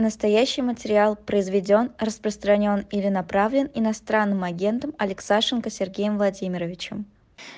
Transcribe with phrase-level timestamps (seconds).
[0.00, 7.04] Настоящий материал произведен, распространен или направлен иностранным агентом Алексашенко Сергеем Владимировичем.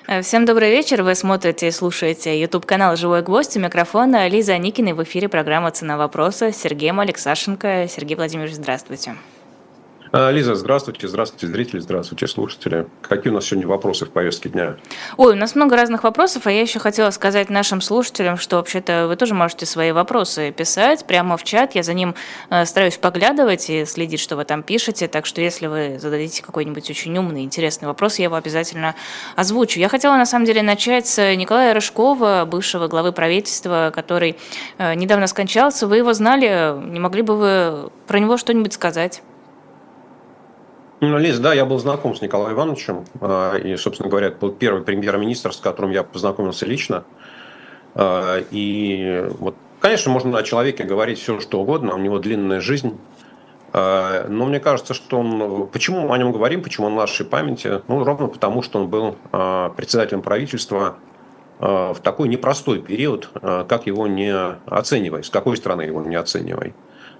[0.07, 1.03] Э, всем добрый вечер.
[1.03, 3.55] Вы смотрите и слушаете YouTube-канал «Живой гвоздь».
[3.55, 4.93] У микрофона Лиза Никина.
[4.93, 7.87] В эфире программа «Цена вопроса» с Сергеем Алексашенко.
[7.87, 9.15] Сергей Владимирович, здравствуйте.
[10.15, 12.85] А, Лиза, здравствуйте, здравствуйте, зрители, здравствуйте, слушатели.
[13.01, 14.75] Какие у нас сегодня вопросы в повестке дня?
[15.17, 19.07] Ой, у нас много разных вопросов, а я еще хотела сказать нашим слушателям, что вообще-то
[19.07, 21.73] вы тоже можете свои вопросы писать прямо в чат.
[21.73, 22.13] Я за ним
[22.51, 25.07] э, стараюсь поглядывать и следить, что вы там пишете.
[25.07, 28.93] Так что если вы зададите какой-нибудь очень умный, интересный вопрос, я его обязательно
[29.35, 29.79] озвучу.
[29.79, 34.37] Я хотела на самом деле начать с Николая Рыжкова, бывшего главы правительства, который
[34.77, 35.87] э, недавно скончался.
[35.87, 39.23] Вы его знали, не могли бы вы про него что-нибудь сказать?
[41.05, 43.03] Ну, Лиз, да, я был знаком с Николаем Ивановичем.
[43.19, 47.03] А, и, собственно говоря, это был первый премьер-министр, с которым я познакомился лично.
[47.93, 52.97] А, и вот, конечно, можно о человеке говорить все, что угодно, у него длинная жизнь.
[53.73, 55.67] А, но мне кажется, что он...
[55.67, 57.81] Почему мы о нем говорим, почему он в нашей памяти?
[57.89, 59.17] Ну, ровно потому, что он был
[59.75, 60.95] председателем правительства
[61.59, 64.33] в такой непростой период, как его не
[64.67, 66.73] оценивай, с какой стороны его не оценивай.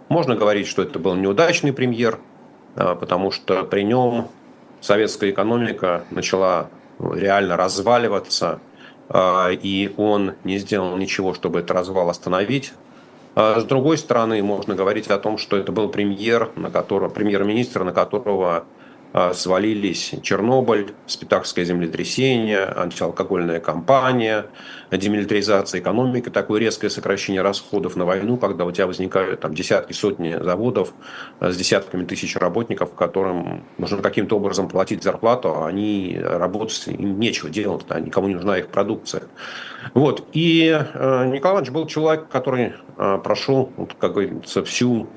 [0.07, 2.19] Можно говорить, что это был неудачный премьер–
[2.75, 4.27] потому что при нем
[4.81, 8.59] советская экономика начала реально разваливаться,
[9.09, 12.73] а, и он не сделал ничего, чтобы этот развал остановить.
[13.35, 17.83] А с другой стороны, можно говорить о том, что это был премьер, на которого, премьер-министр,
[17.83, 18.65] на которого а,
[19.33, 24.47] свалились Чернобыль, спитакское землетрясение, антиалкогольная кампания,
[24.91, 30.35] демилитаризация экономики, такое резкое сокращение расходов на войну, когда у тебя возникают там, десятки, сотни
[30.41, 30.93] заводов
[31.39, 37.19] а, с десятками тысяч работников, которым нужно каким-то образом платить зарплату, а они работать, им
[37.19, 39.23] нечего делать, а никому не нужна их продукция.
[39.93, 40.27] Вот.
[40.33, 45.07] И э, Николай Иванович был человек, который прошел, вот, как говорится, всю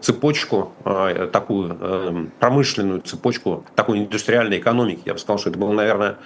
[0.00, 5.02] цепочку, а, такую эм, промышленную цепочку такой индустриальной экономики.
[5.04, 6.16] Я бы сказал, что это был, наверное,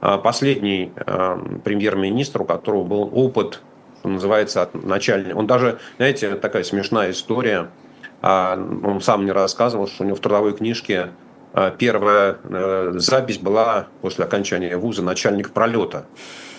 [0.00, 3.60] а, последний эм, премьер-министр, у которого был опыт,
[4.00, 5.36] что называется, от начальника.
[5.36, 7.70] Он даже, знаете, такая смешная история.
[8.20, 11.10] А, он сам мне рассказывал, что у него в трудовой книжке
[11.76, 16.06] первая э, запись была после окончания вуза начальник пролета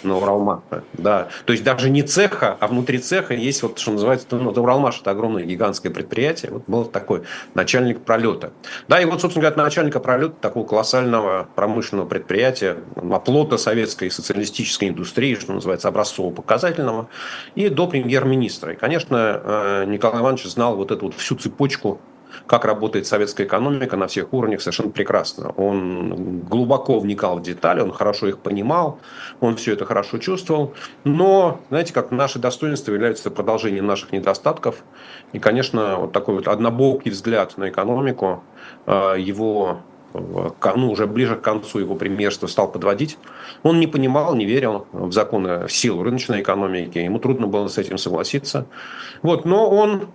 [0.03, 0.83] на Уралмаше.
[0.93, 1.27] Да.
[1.45, 5.11] То есть даже не цеха, а внутри цеха есть вот, что называется, ну, Уралмаш это
[5.11, 6.51] огромное гигантское предприятие.
[6.51, 8.51] Вот был такой начальник пролета.
[8.87, 15.35] Да, и вот, собственно говоря, начальника пролета такого колоссального промышленного предприятия, оплота советской социалистической индустрии,
[15.35, 17.07] что называется, образцово-показательного,
[17.55, 18.73] и до премьер-министра.
[18.73, 21.99] И, конечно, э, Николай Иванович знал вот эту вот всю цепочку
[22.47, 25.49] как работает советская экономика на всех уровнях совершенно прекрасно.
[25.51, 28.99] Он глубоко вникал в детали, он хорошо их понимал,
[29.39, 30.73] он все это хорошо чувствовал.
[31.03, 34.83] Но, знаете, как наши достоинства являются продолжением наших недостатков.
[35.31, 38.43] И, конечно, вот такой вот однобокий взгляд на экономику,
[38.85, 39.79] э, его
[40.13, 43.17] ну, уже ближе к концу его премьерства стал подводить.
[43.63, 46.99] Он не понимал, не верил в законы, в силу рыночной экономики.
[46.99, 48.67] Ему трудно было с этим согласиться.
[49.21, 50.07] Вот, но он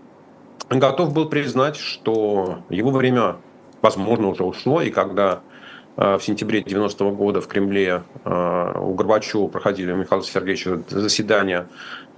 [0.71, 3.37] готов был признать, что его время,
[3.83, 5.41] возможно, уже ушло, и когда
[5.97, 11.69] э, в сентябре 90 года в Кремле э, у Горбачева проходили у Михаила Сергеевича заседания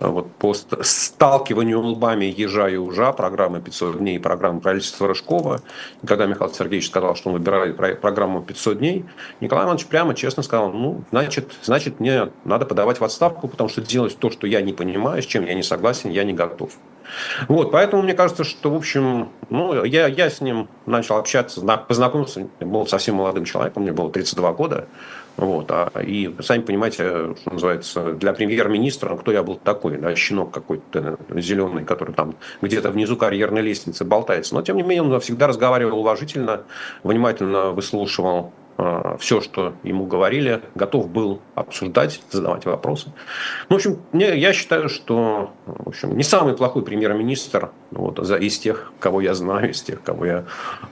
[0.01, 5.61] э, вот, по сталкиванию лбами ежа и ужа, программы 500 дней, программы правительства Рыжкова.
[6.03, 9.05] И когда Михаил Сергеевич сказал, что он выбирает программу 500 дней,
[9.41, 13.81] Николай Иванович прямо честно сказал, ну, значит, значит, мне надо подавать в отставку, потому что
[13.81, 16.73] делать то, что я не понимаю, с чем я не согласен, я не готов.
[17.49, 22.49] Вот, поэтому мне кажется, что, в общем, ну, я, я с ним начал общаться, познакомился,
[22.61, 24.89] был совсем молодым человеком, мне было 32 года.
[25.37, 30.51] Вот, а, и сами понимаете, что называется, для премьер-министра, кто я был такой, да, щенок
[30.51, 34.55] какой-то зеленый, который там где-то внизу карьерной лестницы болтается.
[34.55, 36.63] Но, тем не менее, он всегда разговаривал уважительно,
[37.03, 38.53] внимательно выслушивал
[39.19, 43.13] все, что ему говорили, готов был обсуждать, задавать вопросы.
[43.69, 48.93] Ну, в общем, я считаю, что в общем, не самый плохой премьер-министр вот, из тех,
[49.01, 50.45] кого я знаю, из тех, кого я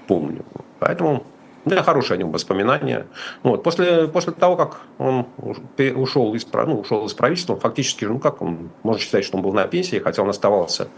[0.07, 0.45] помню.
[0.79, 1.25] Поэтому
[1.65, 3.07] меня хорошие о нем воспоминания.
[3.43, 3.63] Вот.
[3.63, 8.43] После, после того, как он ушел из, ну, ушел из правительства, он фактически, ну как
[8.43, 10.89] он, можно считать, что он был на пенсии, хотя он оставался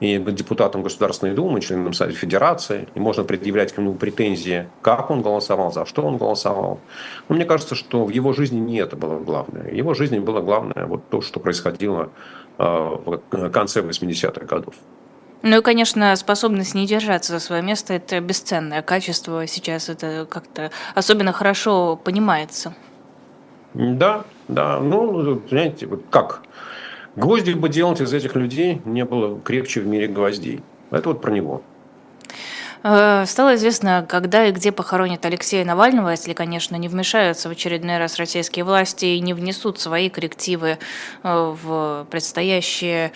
[0.00, 5.22] и депутатом Государственной Думы, членом Совета Федерации, и можно предъявлять к нему претензии, как он
[5.22, 6.80] голосовал, за что он голосовал.
[7.28, 9.70] Но мне кажется, что в его жизни не это было главное.
[9.70, 12.10] В его жизни было главное вот то, что происходило
[12.58, 14.74] а, в конце 80-х годов.
[15.42, 19.46] Ну и, конечно, способность не держаться за свое место– это бесценное качество.
[19.46, 22.74] Сейчас это как-то особенно хорошо понимается.
[23.74, 24.78] Да, да.
[24.78, 26.42] Ну, понимаете, вот как?
[27.16, 30.62] Гвозди бы делать из этих людей не было крепче в мире гвоздей.
[30.90, 31.62] Это вот про него.
[32.82, 37.98] Э, стало известно, когда и где похоронят Алексея Навального, если, конечно, не вмешаются в очередной
[37.98, 40.78] раз российские власти и не внесут свои коррективы
[41.22, 43.12] э, в предстоящее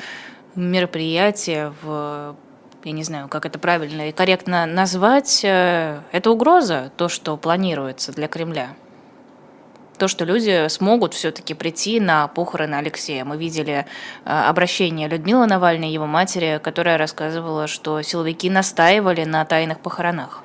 [0.55, 2.37] мероприятие, в
[2.85, 8.13] я не знаю, как это правильно и корректно назвать, э, это угроза, то, что планируется
[8.13, 8.77] для Кремля
[9.97, 13.25] то, что люди смогут все-таки прийти на похороны Алексея.
[13.25, 13.87] Мы видели
[14.25, 20.43] э, обращение Людмилы Навальной, его матери, которая рассказывала, что силовики настаивали на тайных похоронах.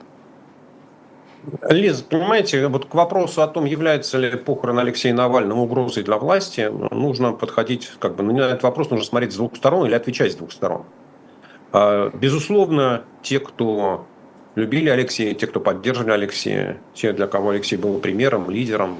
[1.69, 6.71] Лиза, понимаете, вот к вопросу о том, является ли похорон Алексея Навального угрозой для власти,
[6.91, 10.35] нужно подходить, как бы, на этот вопрос нужно смотреть с двух сторон или отвечать с
[10.35, 10.85] двух сторон.
[11.71, 14.05] А, безусловно, те, кто
[14.55, 18.97] любили Алексея, те, кто поддерживали Алексея, те, для кого Алексей был примером, лидером,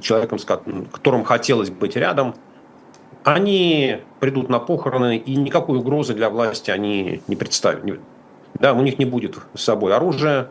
[0.00, 2.34] человеком, с которым хотелось быть рядом,
[3.24, 7.84] они придут на похороны, и никакой угрозы для власти они не представят.
[8.54, 10.50] Да, у них не будет с собой оружия,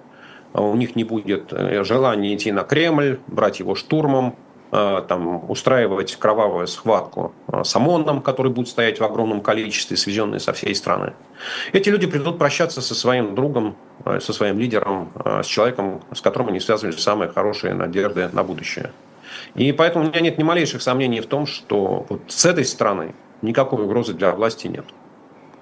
[0.53, 6.15] у них не будет э, желания идти на Кремль, брать его штурмом, Э, там, устраивать
[6.17, 11.13] кровавую схватку э, с ОМОНом, который будет стоять в огромном количестве, свезенные со всей страны.
[11.71, 13.75] Эти люди придут прощаться со своим другом,
[14.05, 18.91] э, со своим лидером, с человеком, с которым они связывали самые хорошие надежды на будущее.
[19.55, 23.15] И поэтому у меня нет ни малейших сомнений в том, что вот с этой стороны
[23.41, 24.85] никакой угрозы для власти нет.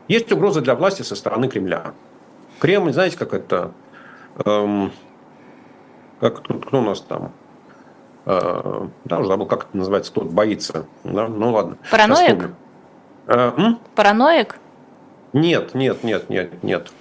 [0.08, 1.94] Есть угроза для власти со стороны Кремля.
[2.60, 3.72] Кремль, знаете, как это...
[4.46, 4.92] Эм,
[6.20, 7.34] как, кто у нас там?
[8.26, 10.86] Э, да, уже забыл, как это называется, кто боится.
[11.04, 11.28] Да?
[11.28, 11.78] Ну ладно.
[11.92, 12.52] Параноик?
[13.28, 13.52] Э,
[13.96, 14.60] Параноик?
[15.34, 16.92] Нет, нет, нет, нет, нет.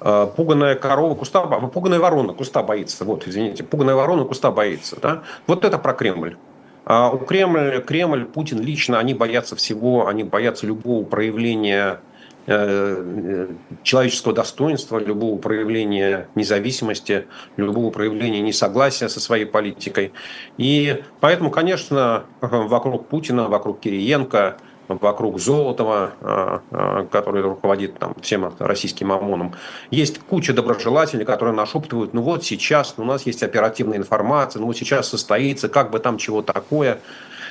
[0.00, 3.04] Э, пуганая корова куста, пуганая ворона куста боится.
[3.04, 4.96] Вот, извините, пуганая ворона куста боится.
[5.00, 5.22] Да?
[5.46, 6.36] Вот это про Кремль.
[6.84, 12.00] А у Кремля, Кремль, Путин лично, они боятся всего, они боятся любого проявления
[12.46, 17.26] человеческого достоинства, любого проявления независимости,
[17.56, 20.12] любого проявления несогласия со своей политикой.
[20.58, 24.58] И поэтому, конечно, вокруг Путина, вокруг Кириенко,
[24.88, 29.54] вокруг Золотова, э, э, который руководит там, всем российским ОМОНом.
[29.90, 34.76] Есть куча доброжелателей, которые нашептывают, ну вот сейчас у нас есть оперативная информация, ну вот
[34.76, 37.00] сейчас состоится, как бы там чего такое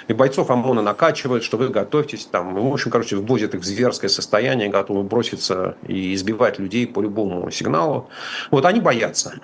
[0.07, 4.09] и бойцов ОМОНа накачивают, что вы готовьтесь, там, в общем, короче, вводят их в зверское
[4.09, 8.09] состояние, готовы броситься и избивать людей по любому сигналу.
[8.51, 9.33] Вот они боятся.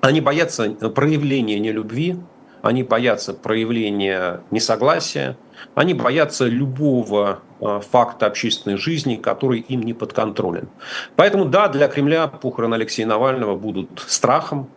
[0.00, 2.16] Они боятся проявления нелюбви,
[2.60, 5.38] они боятся проявления несогласия,
[5.76, 10.68] они боятся любого а, факта общественной жизни, который им не подконтролен.
[11.14, 14.68] Поэтому, да, для Кремля похороны Алексея Навального будут страхом,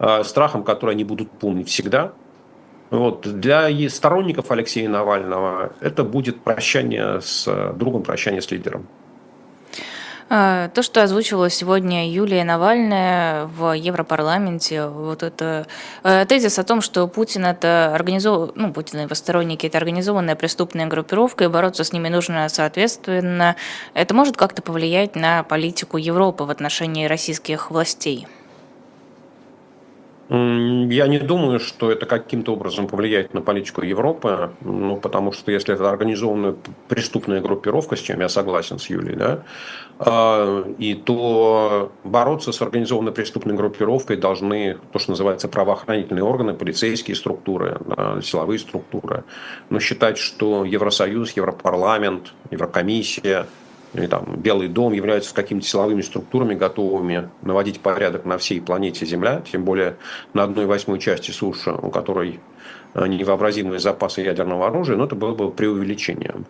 [0.00, 2.12] а, страхом, который они будут помнить всегда–
[2.92, 3.26] вот.
[3.40, 8.86] Для сторонников Алексея Навального это будет прощание с другом, прощание с лидером.
[10.34, 15.66] А, то, что озвучивала сегодня Юлия Навальная в Европарламенте, вот это
[16.04, 18.52] э, тезис о том, что Путин это организов...
[18.54, 23.56] ну, Путин и его сторонники это организованная преступная группировка, и бороться с ними нужно соответственно.
[23.92, 28.26] Это может как-то повлиять на политику Европы в отношении российских властей?
[30.28, 35.74] Я не думаю, что это каким-то образом повлияет на политику Европы, ну, потому что если
[35.74, 36.54] это организованная
[36.88, 39.42] преступная группировка, с чем я согласен с Юлей, да,
[39.98, 47.16] а, и то бороться с организованной преступной группировкой должны то, что называется правоохранительные органы, полицейские
[47.16, 49.24] структуры, да, силовые структуры.
[49.70, 53.46] Но считать, что Евросоюз, Европарламент, Еврокомиссия–
[53.94, 59.42] или там Белый дом являются какими-то силовыми структурами, готовыми наводить порядок на всей планете Земля,
[59.50, 59.96] тем более
[60.32, 62.40] на одной восьмой части суши, у которой
[62.94, 66.46] э, невообразимые запасы ядерного оружия, но это было бы преувеличением.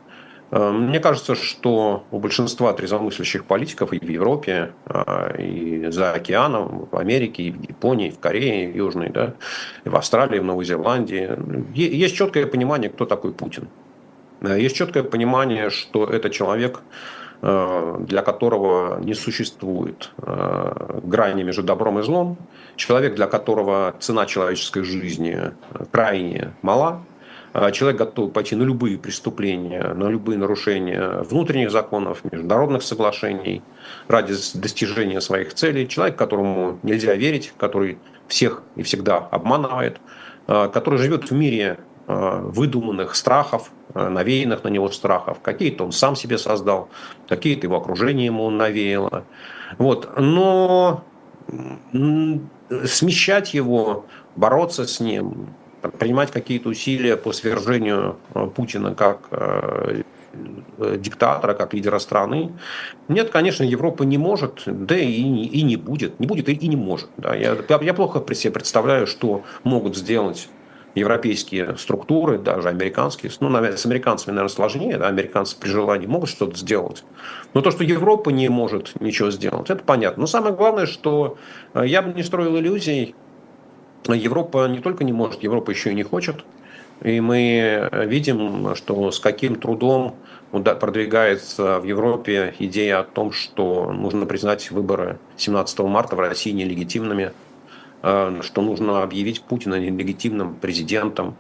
[0.53, 6.89] Э, мне кажется, что у большинства трезвомыслящих политиков и в Европе, э, и за океаном,
[6.93, 9.35] в Америке, и в Японии, и в Корее, и в Южной, да,
[9.85, 11.29] и в Австралии, и в Новой Зеландии,
[11.75, 13.69] есть четкое понимание, кто такой Путин.
[14.43, 16.81] Есть четкое понимание, что это человек,
[17.43, 22.39] для которого не существует э, грани между добром и злом,
[22.77, 25.51] человек, для которого цена человеческой жизни
[25.91, 27.03] крайне мала,
[27.53, 33.63] э, человек готов пойти на любые преступления, на любые нарушения внутренних законов, международных соглашений
[34.07, 40.01] ради достижения своих целей, человек, которому нельзя верить, который всех и всегда обманывает,
[40.47, 41.79] который живет в мире
[42.15, 45.41] выдуманных страхов, Э, навеянных на него страхов.
[45.43, 46.89] Какие-то он сам себе создал,
[47.29, 49.25] какие-то его окружение ему навеяло.
[49.77, 50.19] Вот.
[50.19, 51.05] Но
[52.87, 55.49] смещать его, бороться с ним,
[55.99, 60.03] принимать какие-то усилия по свержению э, Путина как э,
[60.79, 62.53] диктатора, как лидера страны.
[63.09, 66.19] Нет, конечно, Европа не может, да и, и не будет.
[66.19, 67.11] Не будет и, и не может.
[67.19, 67.35] Да.
[67.35, 70.49] Я, я плохо себе представляю, что могут сделать
[70.95, 76.57] европейские структуры, даже американские, ну, с американцами, наверное, сложнее, да, американцы при желании могут что-то
[76.57, 77.05] сделать.
[77.55, 80.23] Но то, что Европа не может ничего сделать, это понятно.
[80.23, 81.39] Но самое главное, что
[81.75, 83.15] я бы не строил иллюзий,
[84.09, 86.45] Европа не только не может, Европа еще и не хочет.
[87.03, 90.17] И мы видим, что с каким трудом
[90.53, 97.33] продвигается в Европе идея о том, что нужно признать выборы 17 марта в России нелегитимными,
[97.33, 97.52] э,
[98.03, 101.37] что нужно объявить Путина нелегитимным президентом,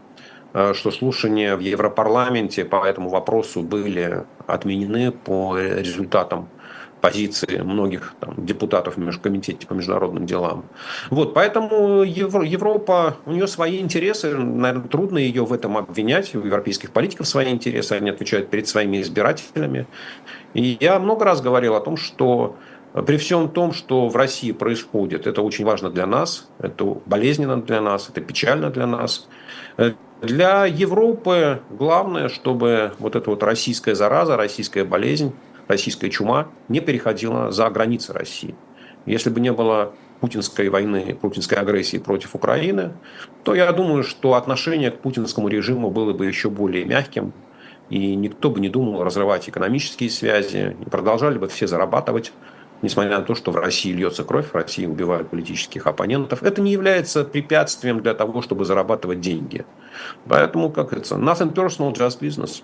[0.55, 6.49] э, что слушания в Европарламенте по этому вопросу были отменены по результатам
[7.03, 10.65] позиции многих там, депутатов в Межкомитете по международным делам.
[11.11, 16.93] Вот, поэтому Европа, у нее свои интересы, наверное, трудно ее в этом обвинять, у европейских
[16.93, 19.87] политиков свои интересы, они отвечают перед своими избирателями.
[20.55, 22.57] И я много раз говорил о том, что
[22.93, 27.81] при всем том, что в России происходит, это очень важно для нас, это болезненно для
[27.81, 29.29] нас, это печально для нас.
[30.21, 35.33] Для Европы главное, чтобы вот эта вот российская зараза, российская болезнь
[35.69, 38.55] российская чума не переходила за границы России.
[39.07, 42.93] Если бы не было путинской войны, путинской агрессии против Украины,
[43.43, 47.33] то я думаю, что отношение к путинскому режиму было бы еще более мягким,
[47.91, 52.33] и никто бы не думал разрывать экономические связи, и продолжали бы все зарабатывать,
[52.83, 56.43] несмотря на то, что в России льется кровь, в России убивают политических оппонентов.
[56.43, 59.65] Это не является препятствием для того, чтобы зарабатывать деньги.
[60.29, 62.63] Поэтому, как говорится, nothing personal, just business.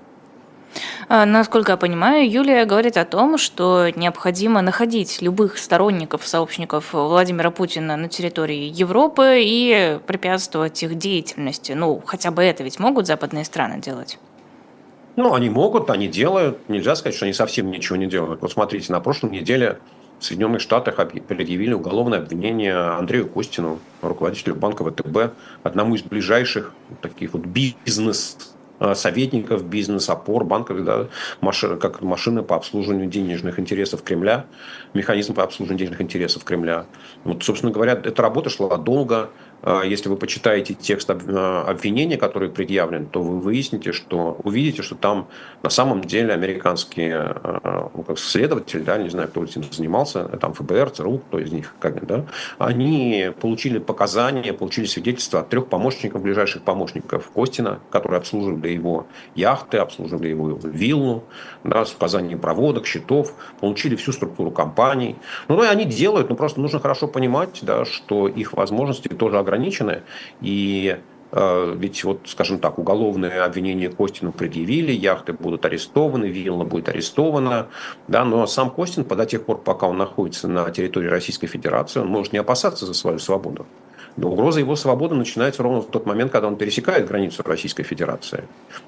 [1.08, 7.50] А, насколько я понимаю, Юлия говорит о том, что необходимо находить любых сторонников, сообщников Владимира
[7.50, 11.72] Путина на территории Европы и препятствовать их деятельности.
[11.72, 14.18] Ну, хотя бы это ведь могут западные страны делать?
[15.16, 16.68] Ну, они могут, они делают.
[16.68, 18.42] Нельзя сказать, что они совсем ничего не делают.
[18.42, 19.78] Вот смотрите, на прошлой неделе
[20.18, 27.34] в Соединенных Штатах предъявили уголовное обвинение Андрею Костину, руководителю банка ВТБ, одному из ближайших таких
[27.34, 28.36] вот бизнес
[28.80, 31.08] Э, советников, бизнес-опор, банков, да,
[31.40, 34.46] машина, как машина по обслуживанию денежных интересов Кремля,
[34.94, 36.86] механизм по обслуживанию денежных интересов Кремля.
[37.24, 39.30] Вот, собственно говоря, эта работа шла долго, а,
[39.84, 45.28] если вы почитаете текст а, обвинения, который предъявлен, то вы выясните, что увидите, что там
[45.62, 50.54] на самом деле американские а, ну, как следователи, да, не знаю, кто этим занимался, там
[50.54, 52.26] ФБР, ЦРУ, кто из них, как, да,
[52.58, 59.78] они получили показания, получили свидетельства от трех помощников, ближайших помощников Костина, которые обслуживали его яхты,
[59.78, 61.24] обслуживали его виллу,
[61.64, 65.16] да, с указанием проводок, счетов, получили всю структуру компаний.
[65.48, 70.02] Ну, и они делают, но просто нужно хорошо понимать, да, что их возможности тоже ограничены.
[70.40, 70.98] И
[71.32, 77.68] э, ведь вот, скажем так, уголовное обвинение Костину предъявили, яхты будут арестованы, вилла будет арестована,
[78.06, 82.08] да, но сам Костин, до тех пор, пока он находится на территории Российской Федерации, он
[82.08, 83.66] может не опасаться за свою свободу.
[84.18, 88.42] Но угроза его свободы начинается ровно в тот момент, когда он пересекает границу Российской Федерации.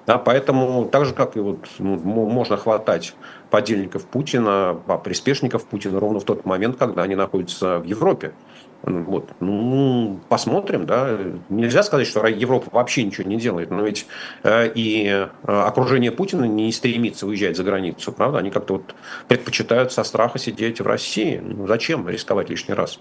[0.04, 3.14] Да, поэтому так же, как и вот, ну, можно хватать
[3.48, 8.32] подельников Путина, приспешников Путина ровно в тот момент, когда они находятся в Европе.
[8.82, 9.30] Вот.
[9.40, 11.18] Ну, посмотрим, да.
[11.48, 14.06] Нельзя сказать, что Европа вообще ничего не делает, но ведь
[14.42, 18.38] э, и э, окружение Путина не стремится уезжать за границу, правда?
[18.38, 18.94] Они как-то вот
[19.28, 21.40] предпочитают со страха сидеть в России.
[21.44, 23.00] Ну, зачем рисковать лишний раз?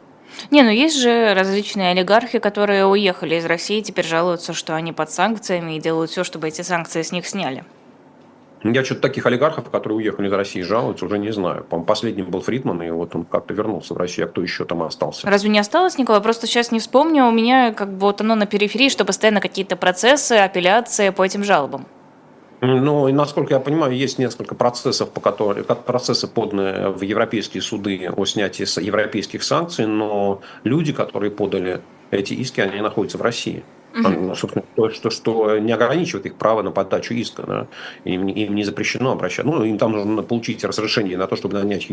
[0.51, 5.12] Не, ну есть же различные олигархи, которые уехали из России, теперь жалуются, что они под
[5.12, 7.63] санкциями и делают все, чтобы эти санкции с них сняли.
[8.63, 11.63] Я что-то таких олигархов, которые уехали из России, жалуются, уже не знаю.
[11.63, 14.27] По-моему, последним был Фридман, и вот он как-то вернулся в Россию.
[14.27, 15.27] А кто еще там остался?
[15.29, 16.19] Разве не осталось никого?
[16.19, 17.25] Просто сейчас не вспомню.
[17.25, 21.43] У меня как бы вот оно на периферии, что постоянно какие-то процессы, апелляции по этим
[21.43, 21.85] жалобам.
[22.61, 28.09] Ну, и насколько я понимаю, есть несколько процессов, по которым, процессы поданы в европейские суды
[28.13, 31.79] о снятии европейских санкций, но люди, которые подали
[32.11, 33.63] эти иски, они находятся в России.
[33.93, 34.36] Угу.
[34.36, 37.43] Собственно, то, что, что не ограничивает их право на подачу иска.
[37.43, 37.67] Да?
[38.03, 39.51] Им, им не запрещено обращаться.
[39.51, 41.88] Ну, им там нужно получить разрешение на то, чтобы нанять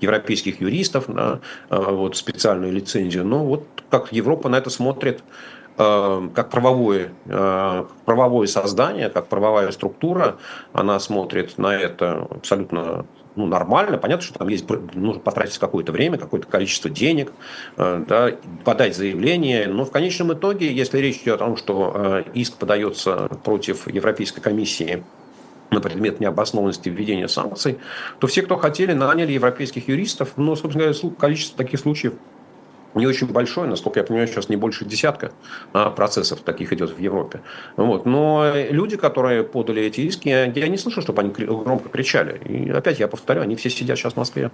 [0.00, 1.40] европейских юристов, да?
[1.68, 3.24] А, вот, специальную лицензию.
[3.24, 5.22] Но вот как Европа на это смотрит,
[5.78, 10.36] а, как правовое, а, правовое создание, как правовая структура,
[10.72, 13.98] она смотрит на это абсолютно ну, нормально.
[13.98, 17.32] Понятно, что там есть, нужно потратить какое-то время, какое-то количество денег,
[17.76, 18.32] э, да,
[18.64, 19.68] подать заявление.
[19.68, 24.40] Но в конечном итоге, если речь идет о том, что э, иск подается против Европейской
[24.40, 25.04] комиссии
[25.70, 27.78] на предмет необоснованности введения санкций,
[28.18, 30.32] то все, кто хотели, наняли европейских юристов.
[30.36, 32.14] Но, собственно говоря, количество таких случаев
[32.96, 35.32] не очень большой, насколько я понимаю, сейчас не больше десятка
[35.72, 37.40] а, процессов таких идет в Европе.
[37.76, 38.06] Вот.
[38.06, 42.40] Но люди, которые подали эти иски, я не слышал, чтобы они громко кричали.
[42.44, 44.50] И опять я повторю, они все сидят сейчас в Москве.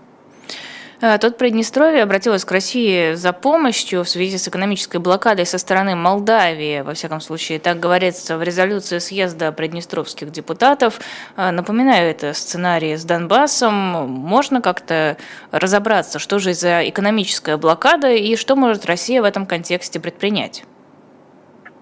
[1.02, 5.96] Э, Тут Приднестровье обратилось к России за помощью в связи с экономической блокадой со стороны
[5.96, 6.80] Молдавии.
[6.82, 11.00] Во всяком случае, так говорится в резолюции съезда приднестровских депутатов.
[11.36, 13.74] Э, напоминаю, это сценарий с Донбассом.
[13.74, 15.16] Можно как-то
[15.50, 20.62] разобраться, что же за экономическая блокада и что может Россия в этом контексте предпринять?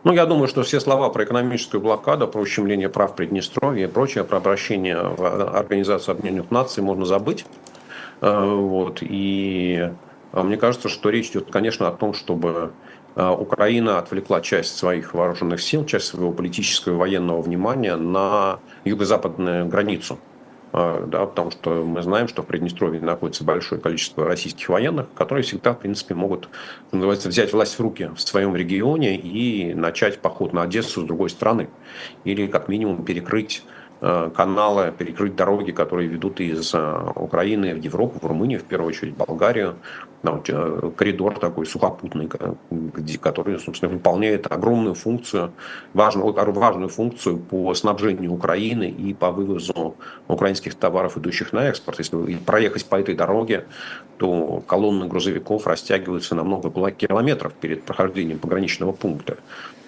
[0.02, 4.24] Ну, я думаю, что все слова про экономическую блокаду, про ущемление прав Приднестровья и прочее,
[4.24, 7.44] про обращение в Организацию Объединенных Наций можно забыть.
[8.20, 8.98] Э, вот.
[9.02, 9.90] И
[10.32, 12.72] э, мне кажется, что речь идет, конечно, о том, чтобы
[13.16, 19.66] э, Украина отвлекла часть своих вооруженных сил, часть своего политического и военного внимания на юго-западную
[19.66, 20.18] границу.
[20.72, 25.72] Да, потому что мы знаем, что в Приднестровье находится большое количество российских военных, которые всегда,
[25.72, 26.48] в принципе, могут,
[26.92, 31.30] называется, взять власть в руки в своем регионе и начать поход на Одессу с другой
[31.30, 31.70] стороны.
[32.22, 33.64] Или, как минимум, перекрыть
[34.00, 39.14] каналы, перекрыть дороги, которые ведут из э, Украины в Европу, в Румынию, в первую очередь,
[39.14, 39.76] в Болгарию.
[40.22, 42.28] Э, коридор такой сухопутный,
[43.20, 45.52] который, собственно, выполняет огромную функцию,
[45.94, 49.96] важную, важную функцию по снабжению Украины и по вывозу
[50.28, 51.98] украинских товаров, идущих на экспорт.
[51.98, 53.66] Если проехать по этой дороге,
[54.18, 59.36] то колонны грузовиков растягиваются на много километров перед прохождением пограничного пункта.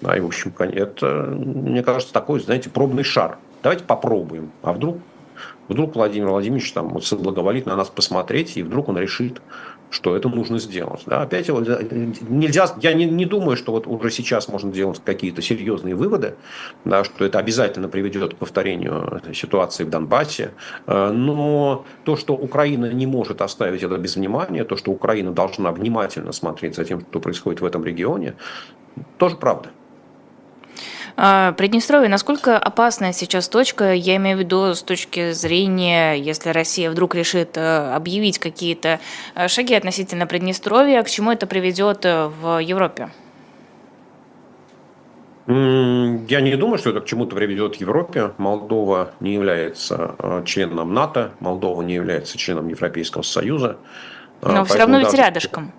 [0.01, 4.51] Да, и, в общем, это, мне кажется, такой, знаете, пробный шар Давайте попробуем.
[4.61, 4.97] А вдруг,
[5.69, 9.41] вдруг Владимир Владимирович там вот благоволит на нас посмотреть, и вдруг он решит,
[9.89, 11.03] что это нужно сделать.
[11.05, 15.95] Да, опять нельзя, я не, не думаю, что вот уже сейчас можно делать какие-то серьезные
[15.95, 16.35] выводы,
[16.83, 20.51] да, что это обязательно приведет к повторению ситуации в Донбассе.
[20.85, 25.71] Э, но то, что Украина не может оставить это без внимания, то, что Украина должна
[25.71, 28.33] внимательно смотреть за тем, что происходит в этом регионе,
[29.17, 29.69] тоже правда.
[31.15, 36.89] А, Приднестровье, насколько опасная сейчас точка, я имею в виду с точки зрения, если Россия
[36.89, 38.99] вдруг решит э, объявить какие-то
[39.35, 43.09] э, шаги относительно Приднестровья, к чему это приведет э, в Европе?
[45.45, 48.31] Я не думаю, что это к чему-то приведет в Европе.
[48.37, 53.75] Молдова не является членом НАТО, Молдова не является членом Европейского Союза.
[54.41, 55.17] Но Поэтому все равно ведь даже...
[55.17, 55.73] рядышком.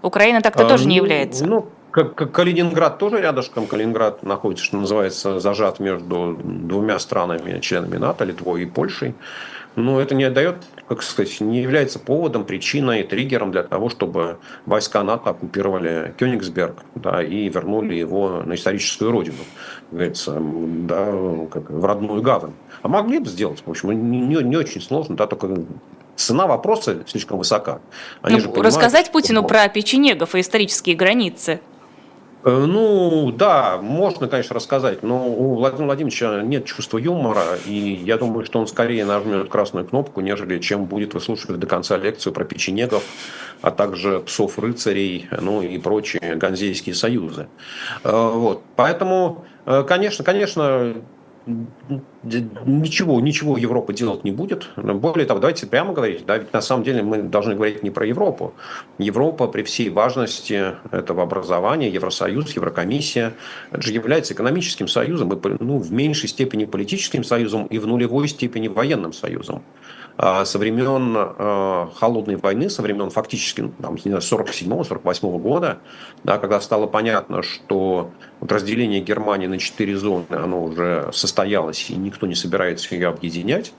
[0.00, 1.44] Украина так-то а, тоже ну, не является.
[1.46, 3.66] Ну, Калининград тоже рядышком.
[3.66, 9.14] Калининград находится, что называется, зажат между двумя странами, членами НАТО, Литвой и Польшей.
[9.76, 10.56] Но это не дает,
[10.88, 17.22] как сказать, не является поводом, причиной, триггером для того, чтобы войска НАТО оккупировали Кёнигсберг да,
[17.22, 19.38] и вернули его на историческую родину,
[19.90, 21.12] говорится, да,
[21.50, 22.54] как в родную гавань.
[22.82, 25.48] А могли бы сделать, в общем, не, не, не очень сложно, да, только
[26.14, 27.80] цена вопроса слишком высока.
[28.22, 29.48] Они ну, же понимают, рассказать Путину что...
[29.48, 31.60] про печенегов и исторические границы.
[32.44, 38.18] Э, ну, да, можно, конечно, рассказать, но у Владимира Владимировича нет чувства юмора, и я
[38.18, 42.44] думаю, что он скорее нажмет красную кнопку, нежели чем будет выслушивать до конца лекцию про
[42.44, 43.02] печенегов,
[43.62, 47.48] а также псов-рыцарей, ну и прочие ганзейские союзы.
[48.02, 48.62] Э, вот.
[48.76, 50.96] Поэтому, э, конечно, конечно,
[51.46, 54.70] ничего, ничего Европа делать не будет.
[54.76, 58.06] Более того, давайте прямо говорить, да, ведь на самом деле мы должны говорить не про
[58.06, 58.54] Европу.
[58.98, 63.34] Европа при всей важности этого образования, Евросоюз, Еврокомиссия,
[63.70, 68.28] это же является экономическим союзом, и, ну, в меньшей степени политическим союзом и в нулевой
[68.28, 69.62] степени военным союзом.
[70.16, 75.78] А, со времен а, Холодной войны, со времен фактически ну, там, 47-48 года,
[76.22, 81.96] да, когда стало понятно, что вот разделение Германии на четыре зоны, оно уже состоялось, и
[81.96, 83.72] никто не собирается ее объединять.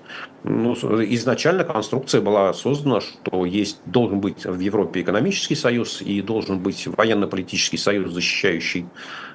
[0.44, 0.74] Ну,
[1.06, 6.86] изначально конструкция была создана, что есть, должен быть в Европе экономический союз и должен быть
[6.86, 8.88] военно-политический союз, защищающий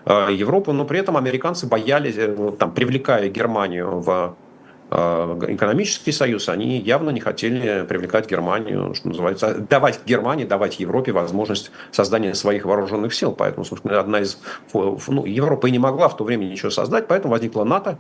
[0.04, 4.49] а, Европу, но при этом американцы боялись, э, там, привлекая Германию в Э,
[4.90, 11.70] экономический союз, они явно не хотели привлекать Германию, что называется, давать Германии, давать Европе возможность
[11.92, 13.32] создания своих вооруженных сил.
[13.32, 14.38] Поэтому, собственно, одна из...
[14.74, 17.98] Ну, Европа и не могла в то время ничего создать, поэтому возникла НАТО,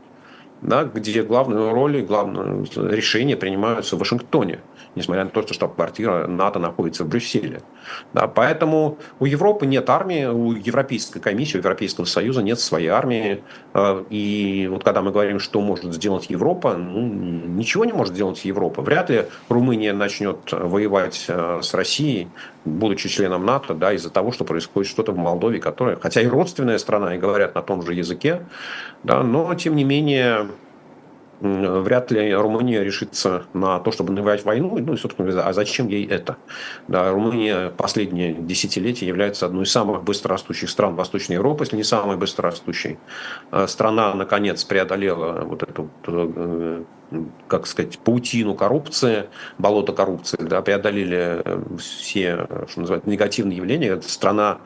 [0.62, 4.60] да, где главную роль и главное решения принимаются в Вашингтоне,
[4.94, 7.62] несмотря на то, что штаб-квартира НАТО находится в Брюсселе.
[8.12, 13.42] Да, поэтому у Европы нет армии, у Европейской комиссии, у Европейского Союза нет своей армии.
[13.74, 18.44] Э, и вот когда мы говорим, что может сделать Европа, ну, ничего не может сделать
[18.44, 18.82] Европа.
[18.82, 22.28] Вряд ли Румыния начнет воевать э, с Россией,
[22.64, 26.78] будучи членом НАТО, да, из-за того, что происходит что-то в Молдове, которая, хотя и родственная
[26.78, 28.46] страна, и говорят на том же языке,
[29.02, 30.46] да, но тем не менее
[31.40, 34.76] вряд ли Румыния решится на то, чтобы навязать войну.
[34.78, 36.36] Ну и, собственно, а зачем ей это?
[36.88, 42.16] Да, Румыния последние десятилетия является одной из самых быстрорастущих стран Восточной Европы, если не самой
[42.16, 42.98] быстрорастущей.
[43.52, 46.84] Э, страна, наконец, преодолела вот эту э,
[47.48, 49.26] как сказать, паутину коррупции,
[49.58, 53.88] болото коррупции, да, преодолели э, все, что называется, негативные явления.
[53.88, 54.58] Эта страна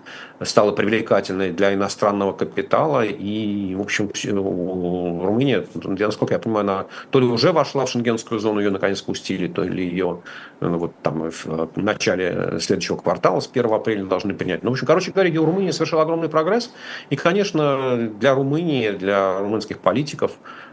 [0.42, 7.26] стала привлекательной для иностранного капитала, и, в общем, Румыния, насколько я понимаю, она то ли
[7.26, 10.20] уже вошла в шенгенскую зону, ее наконец пустили, то ли ее
[10.60, 14.62] ну, вот там в начале следующего квартала, с 1 апреля должны принять.
[14.62, 16.72] Ну, в общем, короче говоря, Румыния совершила огромный прогресс,
[17.10, 20.32] и, конечно, для Румынии, для румынских политиков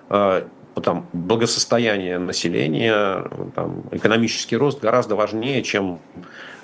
[0.10, 0.44] э,
[0.76, 6.00] там, благосостояние населения, там, экономический рост гораздо важнее, чем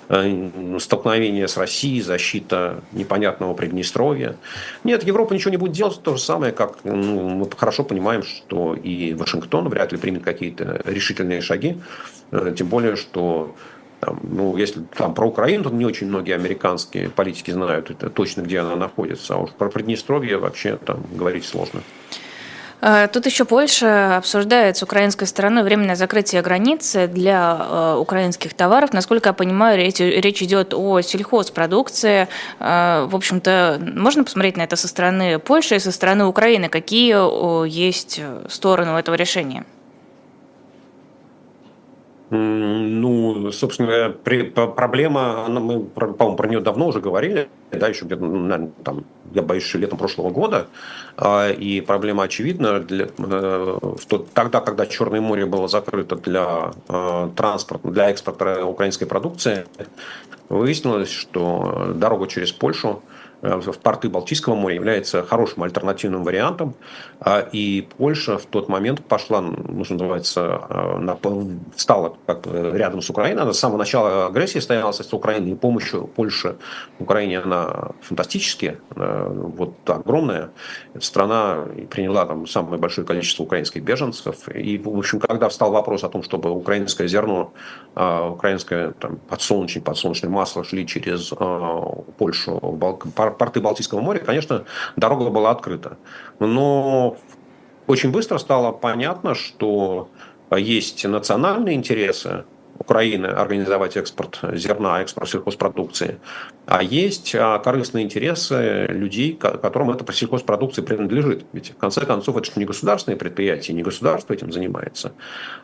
[0.09, 4.37] э, столкновение с Россией, защита непонятного Приднестровья.
[4.83, 8.75] Нет, Европа ничего не будет делать, то же самое, как ну, мы хорошо понимаем, что
[8.75, 11.77] и Вашингтон вряд ли примет какие-то решительные шаги,
[12.31, 13.55] э, тем более, что
[13.99, 18.41] там, ну, если там про Украину, то не очень многие американские политики знают это точно,
[18.41, 21.81] где она находится, а уж про Приднестровье вообще там говорить сложно.
[22.81, 28.93] Э, тут еще Польша обсуждает с украинской стороны временное закрытие границы для э, украинских товаров.
[28.93, 32.27] Насколько я понимаю, речь, идет о сельхозпродукции.
[32.59, 36.69] Э, в общем-то, можно посмотреть на это со стороны Польши и со стороны Украины.
[36.69, 39.65] Какие есть стороны этого решения?
[42.29, 48.25] Ну, собственно, при, проблема, она, мы, по-моему, про нее давно уже говорили, да, еще где-то,
[48.25, 50.67] наверное, там, я боюсь, что летом прошлого года,
[51.15, 52.81] а, и проблема очевидна.
[52.81, 58.65] Для, э, в тот, тогда, когда Черное море было закрыто для э, транспорта, для экспорта
[58.65, 59.65] украинской продукции,
[60.49, 66.75] выяснилось, что дорога через Польшу Э, в порты Балтийского моря является хорошим альтернативным вариантом.
[67.19, 71.17] А, и Польша в тот момент пошла, ну, что называется, э, на,
[71.75, 73.43] стала как рядом с Украиной.
[73.43, 76.57] Она с самого начала агрессии стояла с Украиной, и помощь Польши
[76.99, 80.49] Украине, она фантастически, э, вот огромная.
[81.01, 84.47] Страна приняла там самое большое количество украинских беженцев.
[84.49, 87.53] И, в общем, когда встал вопрос о том, чтобы украинское зерно,
[87.95, 91.33] украинское там, подсолнечник, подсолнечное масло шли через
[92.17, 92.77] Польшу в
[93.37, 94.63] порты Балтийского моря, конечно,
[94.95, 95.97] дорога была открыта.
[96.39, 97.17] Но
[97.87, 100.09] очень быстро стало понятно, что
[100.55, 102.45] есть национальные интересы,
[102.79, 106.19] Украины организовать экспорт зерна, экспорт сельхозпродукции,
[106.67, 111.45] а есть а, корыстные интересы людей, которым эта сельхозпродукция принадлежит.
[111.53, 115.13] Ведь в конце концов это же не государственное предприятие, не государство этим занимается,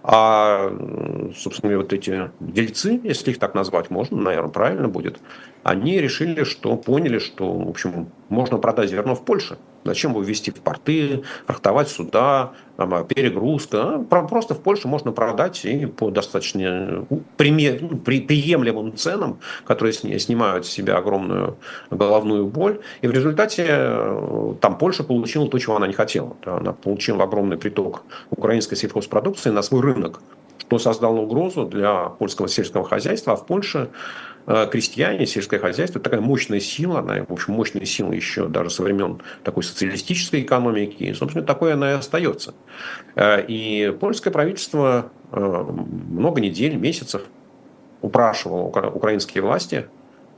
[0.02, 0.72] а,
[1.36, 5.20] собственно, вот эти дельцы, если их так назвать можно, наверное, правильно будет,
[5.64, 9.58] они решили, что поняли, что, в общем, можно продать зерно в Польше.
[9.86, 14.00] Зачем его везти в порты, фрахтовать сюда, а, перегрузка.
[14.10, 20.93] Просто в Польше можно продать и по достаточно ну, приемлемым ценам, которые снимают с себя
[20.94, 21.58] огромную
[21.90, 22.80] головную боль.
[23.02, 26.36] И в результате э, там Польша получила то, чего она не хотела.
[26.46, 30.20] Она получила огромный приток украинской сельхозпродукции на свой рынок,
[30.60, 33.34] что создало угрозу для польского сельского хозяйства.
[33.34, 33.90] А в Польше
[34.46, 38.84] Э, крестьяне, сельское хозяйство, такая мощная сила, она, в общем, мощная сила еще даже со
[38.84, 42.54] времен такой социалистической экономики, и, собственно, такое она и остается.
[43.16, 47.24] Э, и польское правительство много недель, месяцев
[48.02, 49.88] упрашивало украинские власти,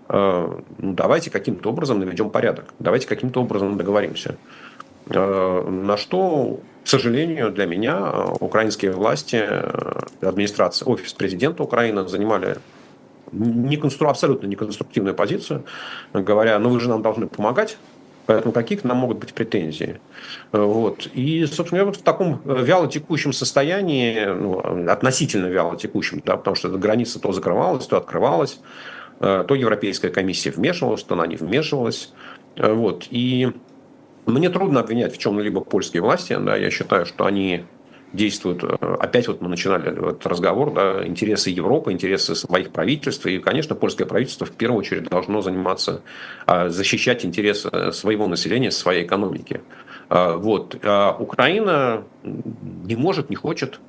[0.07, 4.37] ну, давайте каким-то образом наведем порядок, давайте каким-то образом договоримся.
[5.07, 9.43] На что, к сожалению, для меня украинские власти,
[10.21, 12.57] администрация, офис президента Украины занимали
[13.31, 15.63] не констру, абсолютно неконструктивную позицию,
[16.13, 17.77] говоря, ну вы же нам должны помогать,
[18.25, 19.99] Поэтому какие к нам могут быть претензии?
[20.51, 21.07] Вот.
[21.13, 26.55] И, собственно, я вот в таком вяло текущем состоянии, ну, относительно вяло текущем, да, потому
[26.55, 28.59] что эта граница то закрывалась, то открывалась,
[29.19, 32.13] то Европейская комиссия вмешивалась, то она не вмешивалась.
[32.57, 33.07] Вот.
[33.11, 33.51] И
[34.25, 36.37] мне трудно обвинять в чем-либо польские власти.
[36.39, 37.65] Да, я считаю, что они
[38.13, 43.39] действуют, э, опять вот мы начинали этот разговор, да, интересы Европы, интересы своих правительств, и,
[43.39, 46.01] конечно, польское правительство в первую очередь должно заниматься,
[46.47, 49.61] защищать интересы своего населения, своей экономики.
[50.09, 50.77] Вот.
[50.83, 53.79] А Украина не может, не хочет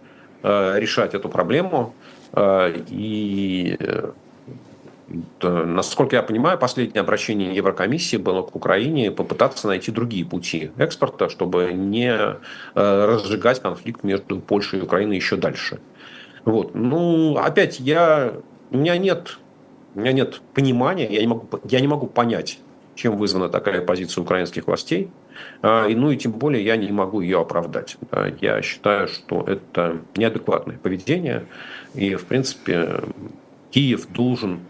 [0.42, 1.94] э, решать эту проблему,
[2.36, 3.78] и
[5.40, 11.72] Насколько я понимаю, последнее обращение Еврокомиссии было к Украине попытаться найти другие пути экспорта, чтобы
[11.72, 12.36] не э,
[12.74, 15.78] разжигать конфликт между Польшей и Украиной еще дальше.
[16.44, 16.74] Вот.
[16.74, 18.34] Ну, опять, я,
[18.70, 19.38] у меня нет,
[19.94, 22.58] у меня нет понимания, я не могу, я не могу понять,
[22.96, 25.10] чем вызвана такая позиция украинских властей–
[25.62, 27.96] Ну и тем более я не могу ее оправдать.
[28.40, 31.46] Я считаю, что это неадекватное поведение.
[31.94, 33.00] И, в принципе,
[33.70, 34.60] Киев должен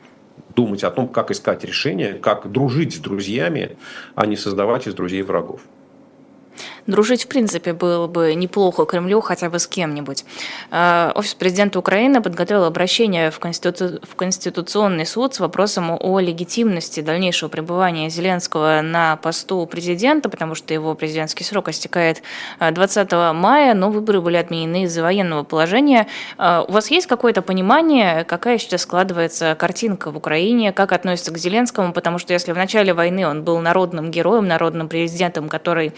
[0.57, 3.77] думать о том, как искать решения, как дружить с друзьями,
[4.15, 5.61] а не создавать из друзей врагов.
[6.87, 10.25] Дружить, в принципе, было бы неплохо Кремлю хотя бы с кем-нибудь.
[10.71, 14.01] А, офис президента Украины подготовил обращение в, Конститу...
[14.09, 20.73] в Конституционный суд с вопросом о легитимности дальнейшего пребывания Зеленского на посту президента, потому что
[20.75, 22.23] его президентский срок истекает
[22.61, 26.07] 20 а, мая, но выборы были отменены из-за военного положения.
[26.39, 31.39] А, у вас есть какое-то понимание, какая сейчас складывается картинка в Украине, как относится к
[31.39, 35.93] Зеленскому, потому что если в начале войны он был народным героем, народным президентом, который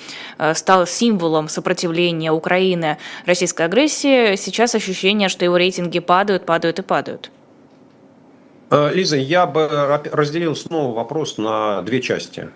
[0.54, 6.82] стал стал символом сопротивления Украины российской агрессии, сейчас ощущение, что его рейтинги падают, падают и
[6.82, 7.30] падают.
[8.70, 9.68] Э, Лиза, я бы
[10.12, 12.50] разделил снова вопрос на две части.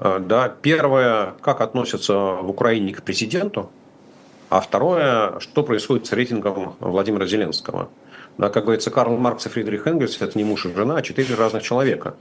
[0.00, 3.70] Э, да, первое, как относятся в Украине к президенту,
[4.48, 7.88] а второе, что происходит с рейтингом Владимира Зеленского.
[8.38, 11.34] Да, как говорится, Карл Маркс и Фридрих Энгельс– это не муж и жена, а четыре
[11.34, 12.14] разных человека.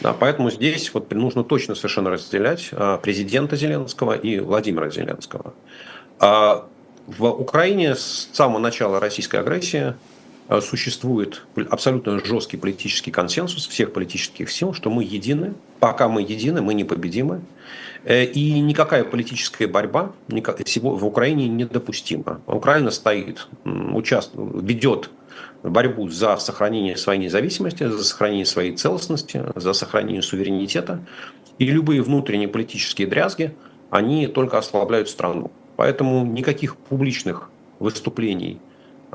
[0.00, 5.52] Да, поэтому здесь вот нужно точно совершенно разделять а, президента Зеленского и Владимира Зеленского.
[6.18, 6.66] А
[7.06, 9.94] в Украине с самого начала российской агрессии
[10.48, 15.54] а, существует абсолютно жесткий политический консенсус всех политических сил, что мы едины.
[15.78, 17.42] Пока мы едины, мы непобедимы.
[18.06, 22.40] Э, и никакая политическая борьба в Украине недопустима.
[22.46, 25.10] Украина стоит, участвует, ведет
[25.62, 31.00] борьбу за сохранение своей независимости, за сохранение своей целостности, за сохранение суверенитета.
[31.58, 33.54] И любые внутренние политические дрязги,
[33.90, 35.50] они только ослабляют страну.
[35.76, 38.58] Поэтому никаких публичных выступлений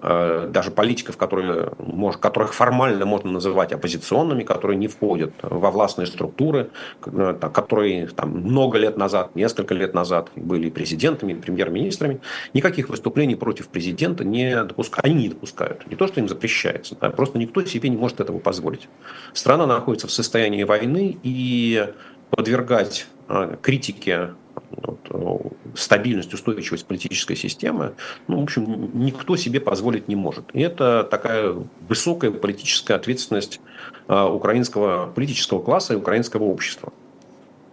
[0.01, 1.71] даже политиков, которые,
[2.19, 6.69] которых формально можно называть оппозиционными, которые не входят во властные структуры,
[7.05, 12.21] э, которые там, много лет назад, несколько лет назад были президентами, премьер-министрами,
[12.53, 15.05] никаких выступлений против президента не допускают.
[15.05, 15.85] Они не допускают.
[15.87, 18.87] Не то, что им запрещается, да, просто никто себе не может этого позволить.
[19.33, 21.87] Страна находится в состоянии войны, и
[22.29, 24.31] подвергать э, критике
[24.71, 27.93] вот, э, стабильность, устойчивость политической системы,
[28.27, 30.45] ну, в общем, никто себе позволить не может.
[30.53, 31.55] И это такая
[31.87, 33.59] высокая политическая ответственность
[34.07, 36.93] э, украинского политического класса и украинского общества.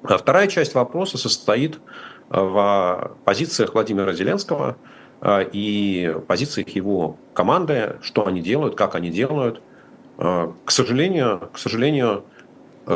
[0.03, 1.77] А вторая часть вопроса состоит
[2.31, 4.77] э, в позициях Владимира Зеленского
[5.53, 9.61] и позициях его команды, что они делают, как они делают.
[10.17, 12.23] К сожалению, к сожалению,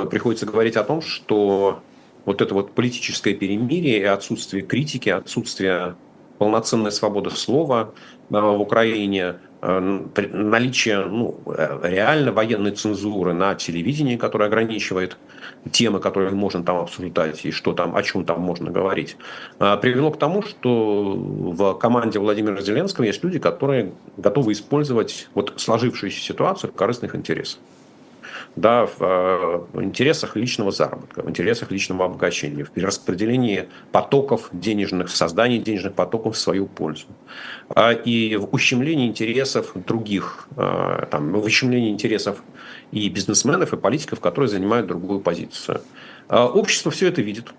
[0.08, 1.82] приходится говорить о том, что
[2.24, 5.96] вот это вот политическое перемирие и отсутствие критики, отсутствие
[6.42, 7.94] полноценной свободы слова
[8.30, 10.00] э, в Украине, э,
[10.32, 15.16] наличие ну, э, реально военной цензуры на телевидении, которая ограничивает
[15.70, 19.16] темы, которые можно там обсуждать и что там, о чем там можно говорить,
[19.58, 26.20] привело к тому, что в команде Владимира Зеленского есть люди, которые готовы использовать вот сложившуюся
[26.20, 27.60] ситуацию в корыстных интересах
[28.56, 35.16] да, в э, интересах личного заработка, в интересах личного обогащения, в перераспределении потоков денежных, в
[35.16, 37.06] создании денежных потоков в свою пользу.
[37.70, 42.42] А, и в ущемлении интересов других, э, там, в ущемлении интересов
[42.90, 45.80] и бизнесменов, и политиков, которые занимают другую позицию.
[46.28, 47.54] А, общество все это видит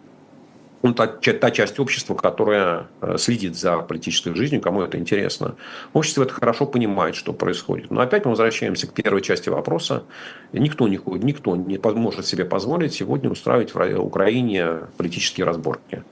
[0.84, 5.56] ну, та, та часть общества, которая э, следит за политической жизнью, кому это интересно.
[5.94, 7.90] Общество это хорошо понимает, что происходит.
[7.90, 10.04] Но опять мы возвращаемся к первой части вопроса.
[10.52, 16.04] Никто не, никто не может себе позволить сегодня устраивать в Украине политические разборки.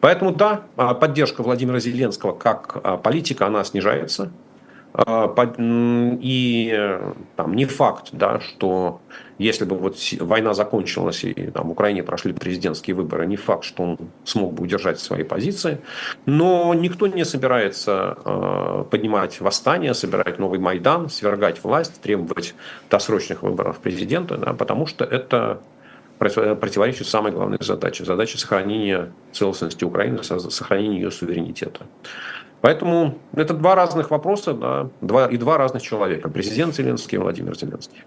[0.00, 4.30] Поэтому да, а, поддержка Владимира Зеленского как а, политика, она снижается.
[4.94, 5.32] А,
[6.20, 9.00] и э, там не факт, да, что
[9.38, 13.82] если бы вот война закончилась и там, в Украине прошли президентские выборы, не факт, что
[13.82, 15.78] он смог бы удержать свои позиции.
[16.26, 22.54] Но никто не собирается э, поднимать восстание, собирать новый Майдан, свергать власть, требовать
[22.90, 25.60] досрочных выборов президента, да, потому что это
[26.18, 28.04] противоречит самой главной задаче.
[28.04, 31.86] Задаче сохранения целостности Украины, сохранения ее суверенитета.
[32.60, 36.28] Поэтому это два разных вопроса да, два, и два разных человека.
[36.28, 38.02] Президент Зеленский и Владимир Зеленский.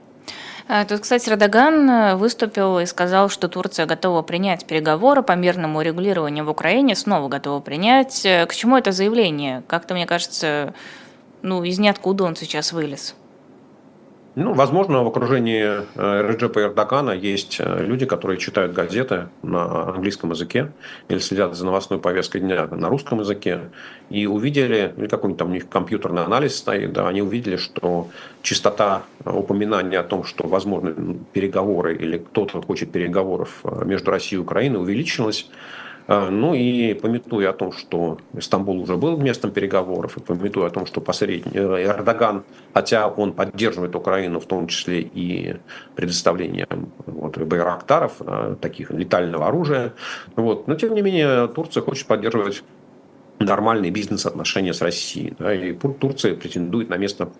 [0.68, 5.80] А, тут, кстати, Радаган э, выступил и сказал, что Турция готова принять переговоры по мирному
[5.80, 8.26] урегулированию в Украине, снова готова принять.
[8.26, 9.64] Э, к чему это заявление?
[9.68, 10.74] Как-то, мне кажется,
[11.42, 13.16] ну, из ниоткуда он сейчас вылез.
[14.34, 20.32] Ну, возможно, в окружении э, Реджепа Эрдогана есть э, люди, которые читают газеты на английском
[20.32, 20.72] языке
[21.10, 23.60] или следят за новостной повесткой дня на русском языке
[24.10, 28.08] и увидели, или какой-нибудь там у них компьютерный анализ стоит, да, они увидели, что
[28.42, 34.44] частота упоминания о том, что возможны переговоры или кто-то хочет переговоров э, между Россией и
[34.44, 35.50] Украиной увеличилась
[36.08, 40.86] ну и пометуя о том, что Стамбул уже был местом переговоров, и пометуя о том,
[40.86, 45.58] что посредник э, Эрдоган, хотя он поддерживает Украину, в том числе и
[45.96, 46.68] предоставление
[47.06, 49.94] вот, байрактаров, а, таких летального оружия,
[50.36, 52.64] вот, но тем не менее Турция хочет поддерживать
[53.40, 55.34] нормальные бизнес-отношения с Россией.
[55.38, 57.32] Да, и Турция претендует на место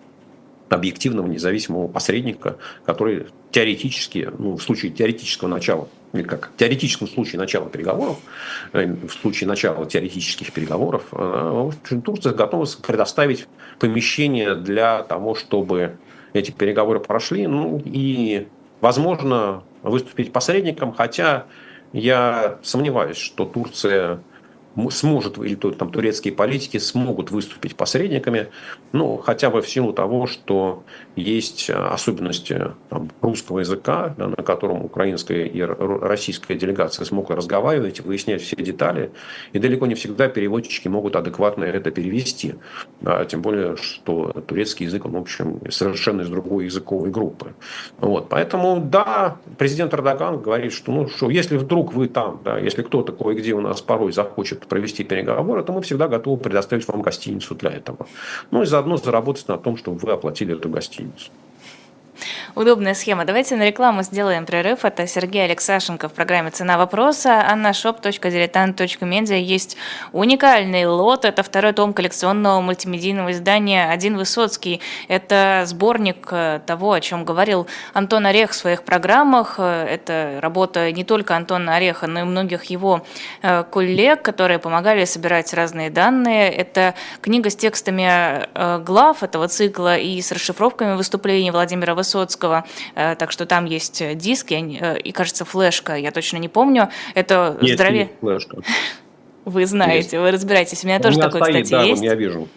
[0.68, 7.68] объективного независимого посредника, который теоретически, ну, в случае теоретического начала, или как теоретическом случае начала
[7.68, 8.18] переговоров,
[8.72, 11.70] э, в случае начала теоретических переговоров, э,
[12.04, 13.46] Турция готова предоставить
[13.78, 15.96] помещение для того, чтобы
[16.32, 18.46] эти переговоры прошли, ну и,
[18.80, 21.46] возможно, выступить посредником, хотя
[21.92, 24.22] я сомневаюсь, что Турция
[24.90, 28.48] сможет, или там турецкие политики смогут выступить посредниками,
[28.92, 30.82] ну, хотя бы в силу того, что
[31.16, 38.42] есть особенности там, русского языка, да, на котором украинская и российская делегация смогут разговаривать, выяснять
[38.42, 39.12] все детали,
[39.52, 42.54] и далеко не всегда переводчики могут адекватно это перевести.
[43.00, 47.54] Да, тем более, что турецкий язык, он, в общем, совершенно из другой языковой группы.
[47.98, 52.82] Вот, поэтому, да, президент Эрдоган говорит, что, ну, что если вдруг вы там, да, если
[52.82, 57.54] кто-то кое-где у нас порой захочет провести переговоры, то мы всегда готовы предоставить вам гостиницу
[57.54, 58.06] для этого.
[58.50, 61.30] Ну и заодно заработать на том, чтобы вы оплатили эту гостиницу.
[62.54, 63.24] Удобная схема.
[63.24, 64.84] Давайте на рекламу сделаем прерыв.
[64.84, 67.42] Это Сергей Алексашенко в программе «Цена вопроса».
[67.48, 69.78] А на shop.diletant.media есть
[70.12, 71.24] уникальный лот.
[71.24, 74.82] Это второй том коллекционного мультимедийного издания «Один Высоцкий».
[75.08, 79.54] Это сборник э, того, о чем говорил Антон Орех в своих программах.
[79.56, 83.02] Э, это работа не только Антона Ореха, но и многих его
[83.40, 86.50] э, коллег, которые помогали собирать разные данные.
[86.50, 93.14] Это книга с текстами глав этого цикла и с расшифровками выступлений Владимира Высоцкого Высоцкого, э,
[93.16, 96.88] так что там есть диск э, и, кажется, флешка, я точно не помню.
[97.14, 98.10] Это здоровее...
[98.20, 98.58] флешка.
[99.44, 100.12] Вы знаете, есть.
[100.12, 100.84] вы разбираетесь.
[100.84, 102.02] У меня тоже у меня такой, стоит, кстати, да, есть.
[102.02, 102.48] Я вижу.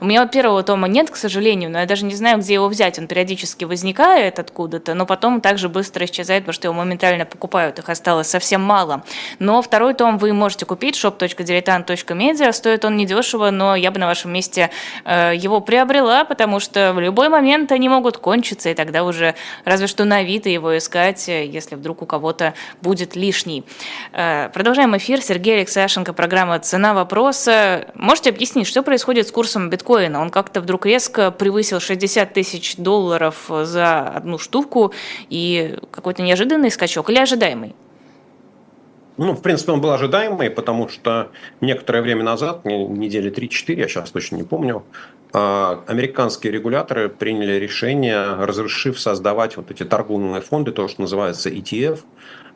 [0.00, 2.68] У меня вот первого тома нет, к сожалению, но я даже не знаю, где его
[2.68, 2.98] взять.
[2.98, 7.78] Он периодически возникает откуда-то, но потом также быстро исчезает, потому что его моментально покупают.
[7.78, 9.02] Их осталось совсем мало.
[9.38, 12.52] Но второй том вы можете купить shop.diletant.media.
[12.52, 14.70] Стоит он недешево, но я бы на вашем месте
[15.04, 19.86] э, его приобрела, потому что в любой момент они могут кончиться, и тогда уже разве
[19.86, 23.64] что на Авито его искать, э, если вдруг у кого-то будет лишний.
[24.12, 25.22] Э, продолжаем эфир.
[25.22, 27.86] Сергей Алексашенко, программа «Цена вопроса».
[27.94, 30.20] Можете объяснить, что происходит с курсом биткоина?
[30.20, 34.92] Он как-то вдруг резко превысил 60 тысяч долларов за одну штуку,
[35.30, 37.76] и какой-то неожиданный скачок или ожидаемый?
[39.18, 44.10] Ну, в принципе, он был ожидаемый, потому что некоторое время назад, недели 3-4, я сейчас
[44.10, 44.82] точно не помню,
[45.32, 52.00] а, американские регуляторы приняли решение, разрешив создавать вот эти торговые фонды, то, что называется ETF,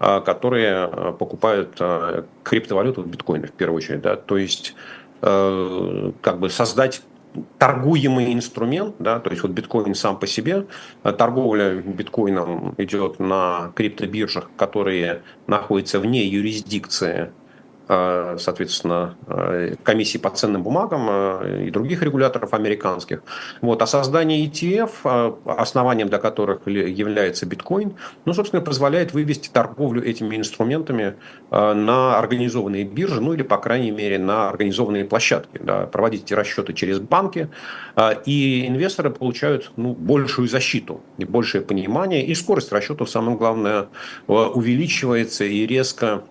[0.01, 4.01] которые а, покупают а, криптовалюту, биткоины в первую очередь.
[4.01, 4.17] Да?
[4.17, 4.75] То есть
[5.23, 7.03] как бы создать
[7.59, 10.65] торгуемый инструмент, да, то есть вот биткоин сам по себе,
[11.03, 17.40] торговля биткоином идет на криптобиржах, которые находятся вне юрисдикции Э,
[18.39, 23.23] соответственно, э, комиссии по ценным бумагам э, и других регуляторов американских.
[23.63, 23.83] Вот.
[23.83, 31.17] А создание ETF, основанием для которых является биткоин, ну, собственно, позволяет вывести торговлю этими инструментами
[31.51, 35.59] на организованные биржи, ну или, по крайней мере, на организованные площадки.
[35.59, 37.49] Да, проводить эти расчеты через банки,
[38.25, 43.89] и инвесторы получают ну, большую защиту и большее понимание, и скорость расчетов, самое главное,
[44.29, 46.23] увеличивается и резко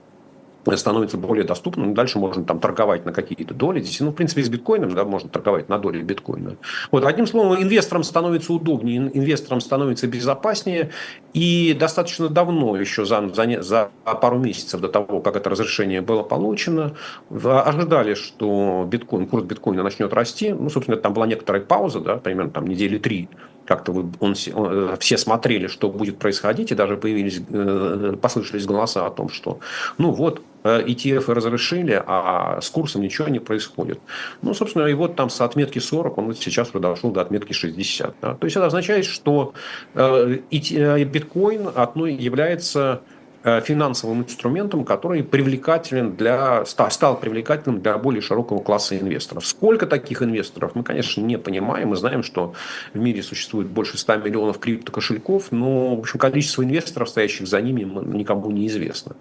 [0.76, 1.93] становится более доступным.
[1.93, 3.82] Дальше можно там торговать на какие-то доли.
[3.82, 6.58] Здесь, ну, в принципе, с биткоином да, можно торговать на доли биткоина.
[6.91, 10.91] Вот, одним словом, инвесторам становится удобнее, инвесторам становится безопаснее.
[11.34, 13.89] И достаточно давно, еще за, за, за
[14.22, 16.95] пару месяцев до того, как это разрешение было получено,
[17.30, 20.54] ожидали, что биткоин, курс биткоина начнет расти.
[20.54, 23.30] Ну, собственно, там была некоторая пауза, да, примерно там недели три
[23.69, 29.06] как-то он, он, э, все смотрели, что будет происходить, и даже появились, э, послышались голоса
[29.06, 29.60] о том, что
[30.00, 34.00] ну вот, ETF э, разрешили, а с курсом ничего не происходит.
[34.41, 38.15] Ну, собственно, и вот там с отметки 40 он сейчас уже дошел до отметки 60.
[38.22, 38.36] Да?
[38.36, 39.54] То есть это означает, что
[39.95, 43.02] биткоин одной является
[43.41, 49.48] Э, финансовым инструментом, который привлекателен для, стал привлекательным для более широкого класса инвесторов.
[49.48, 51.90] Сколько таких инвесторов, мы, конечно, не понимаем.
[51.90, 52.54] Мы знаем, что
[52.94, 57.84] в мире существует больше 100 миллионов криптокошельков, но в общем, количество инвесторов, стоящих за ними,
[57.84, 59.15] никому не известно.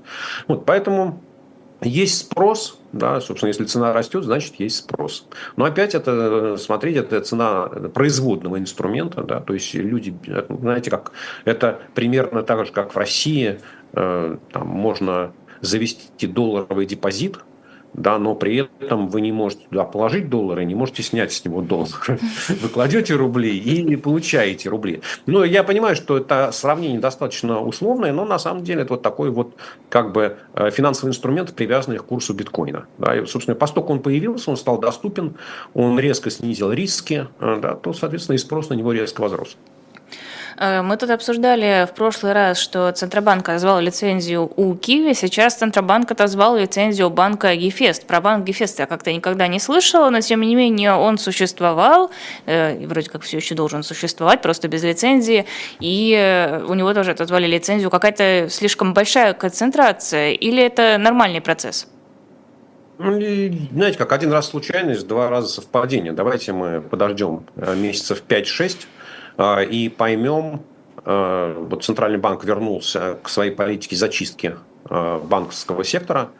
[0.49, 1.23] Вот, поэтому
[1.83, 5.27] есть спрос, да, собственно, если цена растет, значит есть спрос.
[5.57, 10.17] Но опять это, смотреть, это цена производного инструмента, да, то есть люди,
[10.49, 11.13] знаете, как
[11.45, 13.61] это примерно так же, как в России
[13.93, 17.39] Э, там можно завести долларовый депозит–
[17.95, 21.63] да, но при этом вы не можете туда положить доллары, не можете снять с него
[21.63, 22.19] доллары.
[22.49, 25.03] Вы кладете рубли и получаете рубли.
[25.27, 29.31] Ну, я понимаю, что это сравнение достаточно условное, но на самом деле это вот такой
[29.31, 29.55] вот
[29.89, 32.87] как бы э, финансовый инструмент, привязанный к курсу биткоина.
[32.99, 35.35] Да, и, собственно, поскольку он появился, он стал доступен,
[35.75, 39.57] он резко снизил риски, э, да, то, соответственно, и спрос на него резко возрос.
[40.59, 46.11] Э, мы тут обсуждали в прошлый раз, что Центробанк отозвал лицензию у Киви, сейчас Центробанк
[46.11, 48.07] отозвал лицензию банка Гефест.
[48.07, 52.11] Про банк Гефест я как-то никогда не слышала, но тем не менее он существовал,
[52.47, 55.47] э, вроде как все еще должен существовать, просто без лицензии,
[55.81, 57.91] и э, у него тоже отозвали лицензию.
[57.91, 61.87] Какая-то слишком большая концентрация или это нормальный процесс?
[62.99, 66.13] Ну, знаете, как один раз случайность, два раза совпадение.
[66.13, 68.98] Давайте мы подождем месяцев 5-6, а,
[69.39, 70.63] и поймем,
[71.05, 76.31] а, вот Центральный банк вернулся к своей политике зачистки а, банковского сектора,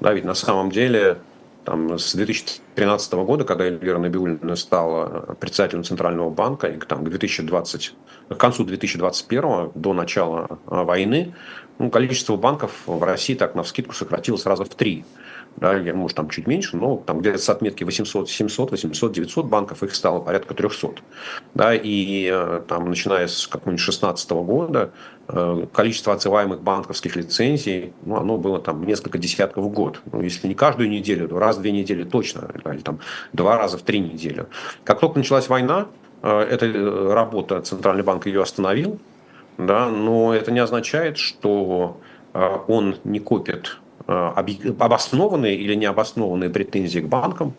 [0.00, 1.18] да, ведь на самом деле
[1.64, 7.94] там, с 2013 года, когда Эльвира Набиуллина стала председателем Центрального банка, и там, к, 2020,
[8.28, 11.34] к концу 2021 до начала войны,
[11.78, 15.04] ну, количество банков в России так на вскидку сократилось раза в три
[15.56, 19.46] да, или, может, там чуть меньше, но там где-то с отметки 800, 700, 800, 900
[19.46, 20.88] банков, их стало порядка 300.
[21.54, 24.90] Да, и э, там, начиная с какого-нибудь 2016 года,
[25.28, 30.00] э, количество отзываемых банковских лицензий, ну, оно было там несколько десятков в год.
[30.10, 32.98] Ну, если не каждую неделю, то раз в две недели точно, или там
[33.32, 34.46] два раза в три недели.
[34.82, 35.86] Как только началась война,
[36.22, 38.98] э, эта работа Центральный банк ее остановил,
[39.56, 42.00] да, но это не означает, что
[42.66, 47.54] он не копит обоснованные или необоснованные претензии к банкам,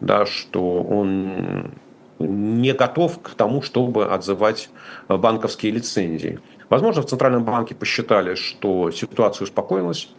[0.00, 1.72] да, что он
[2.18, 4.70] не готов к тому, чтобы отзывать
[5.08, 6.38] банковские лицензии.
[6.68, 10.10] Возможно, в Центральном банке посчитали, что ситуация успокоилась,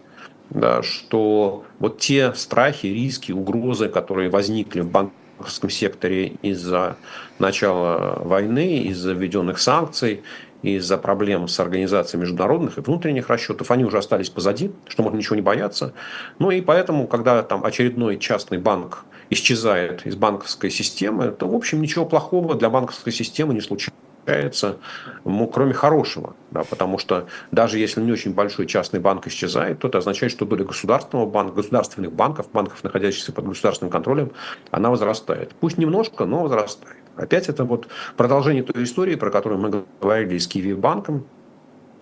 [0.50, 6.96] да, что вот те страхи, риски, угрозы, которые возникли в банковском секторе из-за
[7.38, 10.24] начала войны, из-за введенных санкций,
[10.62, 15.36] из-за проблем с организацией международных и внутренних расчетов, они уже остались позади, что можно ничего
[15.36, 15.94] не бояться.
[16.40, 21.82] Ну и поэтому, когда там очередной частный банк исчезает из банковской системы, то, в общем,
[21.82, 24.78] ничего плохого для банковской системы не случается,
[25.26, 26.36] ну, кроме хорошего.
[26.52, 30.46] Да, потому что даже если не очень большой частный банк исчезает, то это означает, что
[30.46, 34.32] доля государственного банка, государственных банков, банков, находящихся под государственным контролем,
[34.72, 35.54] она возрастает.
[35.60, 36.98] Пусть немножко, но возрастает.
[37.18, 41.26] Опять это вот продолжение той истории, про которую мы говорили с Киви банком.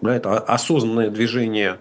[0.02, 1.78] Это осознанное движение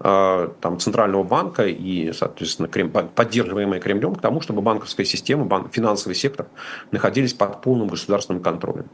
[0.00, 5.72] э, там, Центрального банка и, соответственно, Крем, поддерживаемое Кремлем к тому, чтобы банковская система, банк,
[5.72, 6.46] финансовый сектор
[6.90, 8.86] находились под полным государственным контролем.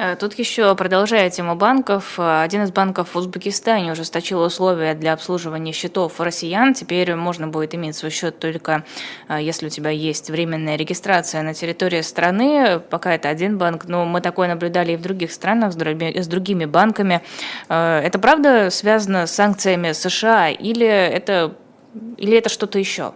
[0.00, 5.12] Э, тут еще, продолжая тему банков, э, один из банков в Узбекистане ужесточил условия для
[5.12, 6.72] обслуживания счетов россиян.
[6.72, 8.84] Теперь можно будет иметь свой счет только
[9.28, 12.80] э, если у тебя есть временная регистрация на территории страны.
[12.88, 17.20] Пока это один банк, но мы такое наблюдали и в других странах с другими банками.
[17.68, 21.54] Это правда связано с санкциями США или это,
[22.16, 23.12] или это что-то еще?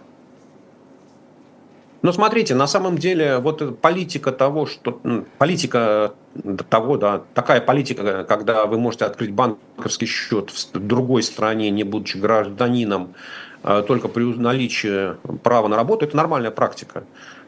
[2.05, 5.01] Но смотрите, на самом деле, вот политика того, что
[5.39, 6.13] политика
[6.69, 12.17] того, да, такая политика, когда вы можете открыть банковский счет в другой стране, не будучи
[12.17, 13.15] гражданином,
[13.63, 17.05] а только при наличии права на работу, это нормальная практика.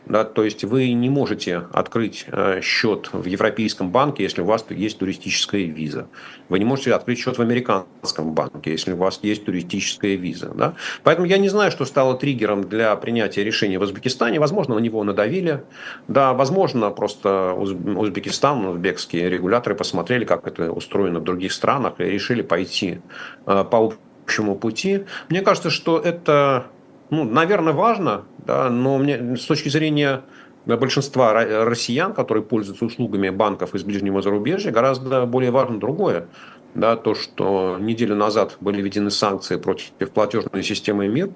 [0.09, 4.65] Да, то есть вы не можете открыть э, счет в Европейском банке, если у вас
[4.69, 6.07] есть туристическая виза.
[6.47, 10.51] Вы не можете открыть счет в американском банке, если у вас есть туристическая виза.
[10.55, 10.75] Да?
[11.03, 14.39] Поэтому я не знаю, что стало триггером для принятия решения в Узбекистане.
[14.39, 15.63] Возможно, на него надавили.
[16.07, 22.41] Да, возможно, просто Узбекистан, узбекские регуляторы посмотрели, как это устроено в других странах и решили
[22.41, 23.01] пойти
[23.45, 23.93] э, по
[24.23, 25.05] общему пути.
[25.29, 26.67] Мне кажется, что это
[27.09, 30.21] ну, наверное, важно, да, но мне, с точки зрения
[30.65, 36.27] большинства россиян, которые пользуются услугами банков из ближнего зарубежья, гораздо более важно другое.
[36.75, 41.31] Да, то, что неделю назад были введены санкции против платежной системы МИР,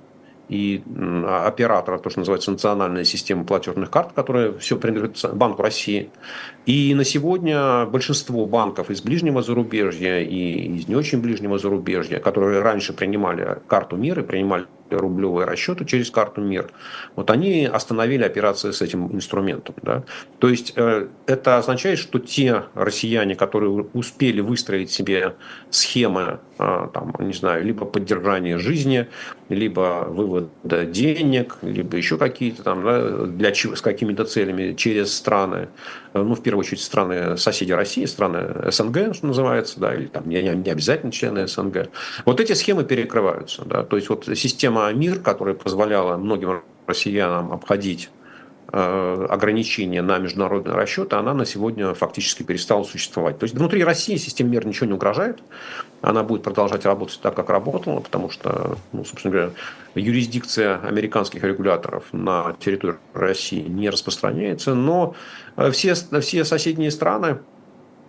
[0.50, 0.84] и
[1.26, 6.10] оператора, то, что называется национальная система платежных карт, которая все принадлежит Банку России.
[6.66, 12.60] И на сегодня большинство банков из ближнего зарубежья и из не очень ближнего зарубежья, которые
[12.60, 14.66] раньше принимали карту МИР и принимали
[14.96, 16.70] рублевые расчеты через карту МИР,
[17.16, 19.76] вот они остановили операции с этим инструментом.
[19.82, 20.04] Да?
[20.40, 25.36] То есть э, это означает, что те россияне, которые успели выстроить себе
[25.70, 26.40] схемы
[26.94, 29.08] там, не знаю, либо поддержание жизни,
[29.50, 35.70] либо вывод денег, либо еще какие-то там, да, для с какими-то целями через страны,
[36.14, 40.42] ну, в первую очередь, страны соседи России, страны СНГ, что называется, да, или там не,
[40.42, 41.90] не обязательно члены СНГ.
[42.26, 48.10] Вот эти схемы перекрываются, да, то есть вот система МИР, которая позволяла многим россиянам обходить
[48.12, 48.21] Э,
[48.72, 53.38] ограничения на международные расчеты, она на сегодня фактически перестала существовать.
[53.38, 55.40] То есть внутри России системе мира ничего не угрожает.
[56.02, 59.52] Она будет продолжать работать так, как работала, потому что, ну, собственно говоря,
[59.96, 64.74] юрисдикция американских регуляторов на территории России не распространяется.
[64.74, 65.16] Но
[65.58, 67.40] э, все, все соседние страны,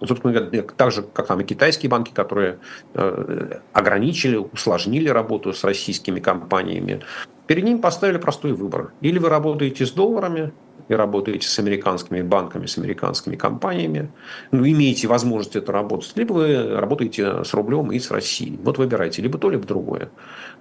[0.07, 2.59] собственно говоря, так же, как там и китайские банки, которые
[2.94, 7.03] э, ограничили, усложнили работу с российскими компаниями,
[7.46, 8.92] Перед ним поставили простой выбор.
[9.00, 10.53] Или вы работаете с долларами,
[10.88, 14.11] и работаете с американскими банками, с американскими компаниями,
[14.50, 18.59] ну, имеете возможность это работать, либо вы работаете с рублем и с Россией.
[18.62, 20.11] Вот выбирайте, либо то, либо другое.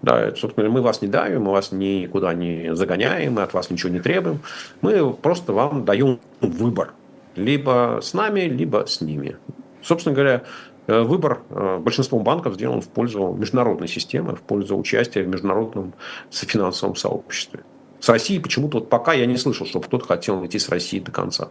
[0.01, 3.91] Да, собственно, мы вас не давим, мы вас никуда не загоняем, мы от вас ничего
[3.91, 4.39] не требуем.
[4.81, 6.93] Мы просто вам даем выбор.
[7.35, 9.37] Либо с нами, либо с ними.
[9.81, 10.43] Собственно говоря,
[10.87, 15.93] Э, выбор э, большинством банков сделан в пользу международной системы, в пользу участия в международном
[16.31, 17.61] финансовом сообществе.
[17.99, 21.11] С Россией почему-то вот пока я не слышал, чтобы кто-то хотел идти с Россией до
[21.11, 21.49] конца.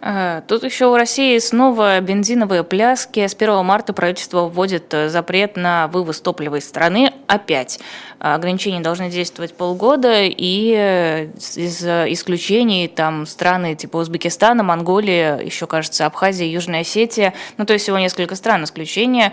[0.00, 3.26] Э, тут еще у России снова бензиновые пляски.
[3.26, 7.80] С 1 марта правительство вводит э, запрет на вывоз топлива из страны опять.
[8.18, 11.24] Ограничения должны действовать полгода, и э,
[11.56, 17.34] из исключений там страны типа Узбекистана, Монголии, еще, кажется, Абхазия, Южная Осетия.
[17.56, 19.32] Ну, то есть всего несколько стран исключения.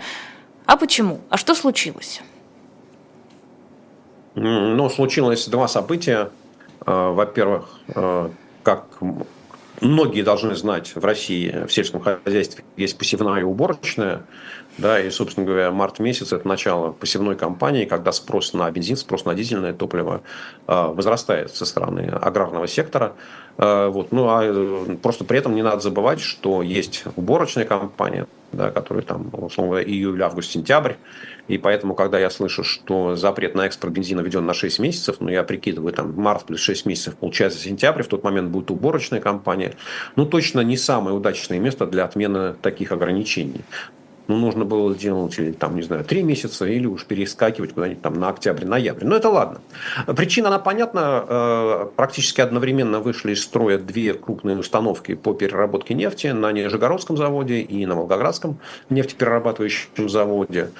[0.66, 1.20] А почему?
[1.28, 2.22] А что случилось?
[4.34, 6.30] Ну, случилось два события.
[6.86, 7.80] Во-первых,
[8.62, 8.86] как
[9.84, 14.22] многие должны знать, в России в сельском хозяйстве есть посевная и уборочная.
[14.76, 19.24] Да, и, собственно говоря, март месяц– это начало посевной кампании, когда спрос на бензин, спрос
[19.24, 20.22] на дизельное топливо
[20.66, 23.14] а, возрастает со стороны аграрного сектора.
[23.56, 24.10] А, вот.
[24.10, 29.04] Ну, а э, просто при этом не надо забывать, что есть уборочная кампания, да, которая
[29.04, 30.94] там, условно июль, август, сентябрь.
[31.48, 35.28] И поэтому, когда я слышу, что запрет на экспорт бензина введен на 6 месяцев, ну,
[35.28, 39.74] я прикидываю, там, март плюс 6 месяцев, получается сентябрь, в тот момент будет уборочная кампания.
[40.16, 43.62] Ну, точно не самое удачное место для отмены таких ограничений
[44.26, 48.14] ну, нужно было делать, или, там, не знаю, три месяца, или уж перескакивать куда-нибудь там
[48.14, 49.04] на октябрь-ноябрь.
[49.04, 49.60] Но это ладно.
[50.16, 51.24] Причина, она понятна.
[51.28, 57.60] Э, практически одновременно вышли из строя две крупные установки по переработке нефти на Нижегородском заводе
[57.60, 58.58] и на Волгоградском
[58.88, 60.70] нефтеперерабатывающем заводе.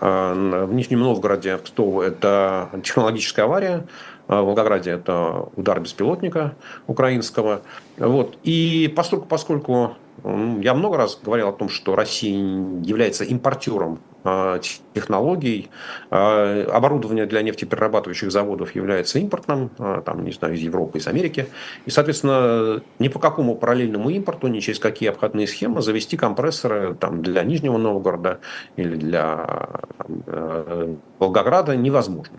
[0.00, 3.86] Э, в Нижнем Новгороде, в это технологическая авария.
[4.28, 6.54] Э, в Волгограде это удар беспилотника
[6.86, 7.60] украинского.
[7.98, 8.38] Вот.
[8.42, 12.36] И поскольку, поскольку я много раз говорил о том, что Россия
[12.82, 14.58] является импортером а,
[14.92, 15.70] технологий.
[16.10, 21.46] А, оборудование для нефтеперерабатывающих заводов является импортным, а, там, не знаю, из Европы, из Америки.
[21.84, 27.22] И, соответственно, ни по какому параллельному импорту, ни через какие обходные схемы завести компрессоры там,
[27.22, 28.40] для Нижнего Новгорода
[28.74, 32.36] или для там, Волгограда невозможно.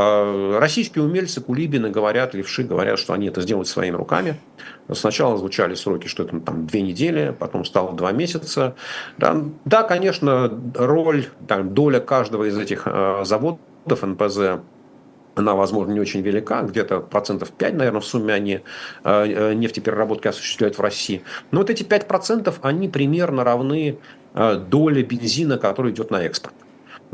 [0.00, 4.36] А, российские умельцы, кулибины говорят, левши говорят, что они это сделают своими руками.
[4.92, 8.76] Сначала звучали сроки, что это там две недели, потом стало два месяца.
[9.16, 14.60] Да, да конечно, роль, там, доля каждого из этих а, заводов НПЗ
[15.34, 18.60] она, возможно, не очень велика, где-то процентов 5, наверное, в сумме они
[19.02, 21.24] а, нефтепереработки осуществляют в России.
[21.50, 23.98] Но вот эти 5% они примерно равны
[24.34, 26.54] доле бензина, который идет на экспорт.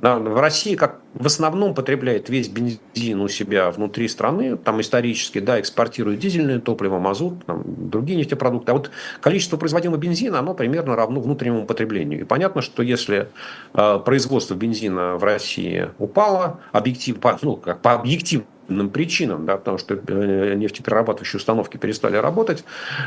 [0.05, 5.59] В России как в основном потребляет весь бензин у себя внутри страны, там исторически, да,
[5.59, 8.73] экспортирует дизельное топливо, мазут, там, другие нефтепродукты.
[8.73, 8.91] А вот
[9.23, 12.21] количество производимого бензина, оно примерно равно внутреннему потреблению.
[12.21, 13.29] И понятно, что если
[13.73, 19.79] э, производство бензина в России упало, объектив, по, ну, как по объективным причинам, да, потому
[19.79, 22.65] что э, нефтеперерабатывающие установки перестали работать,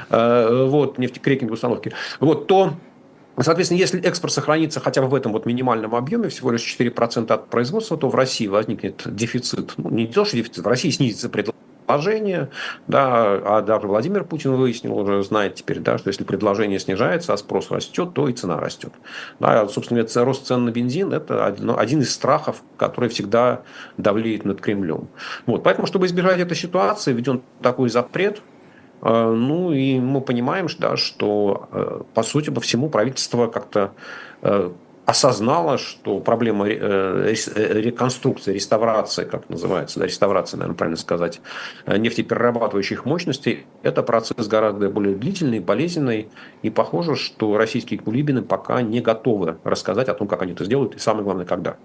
[0.10, 2.74] э, вот, нефтекрекинговые установки, вот, то
[3.40, 7.50] Соответственно, если экспорт сохранится хотя бы в этом вот минимальном объеме, всего лишь 4% от
[7.50, 9.74] производства, то в России возникнет дефицит.
[9.78, 12.50] Ну, не то, что дефицит, в России снизится предложение,
[12.88, 17.38] да, а даже Владимир Путин выяснил, уже знает теперь, да, что если предложение снижается, а
[17.38, 18.92] спрос растет, то и цена растет.
[19.40, 23.62] Да, собственно, это рост цен на бензин– это один из страхов, который всегда
[23.98, 25.10] давлеет над Кремлем.
[25.46, 28.42] Вот, поэтому, чтобы избежать этой ситуации, введен такой запрет,
[29.02, 33.92] ну и мы понимаем, да, что, э, по сути, по всему правительство как-то
[34.42, 34.72] э,
[35.06, 41.40] осознала, что проблема э, реконструкции, реставрации, как называется, да, реставрация, наверное, правильно сказать,
[41.86, 46.30] нефтеперерабатывающих мощностей, это процесс гораздо более длительный, болезненный,
[46.64, 50.96] и похоже, что российские кулибины пока не готовы рассказать о том, как они это сделают,
[50.96, 51.78] и самое главное, когда.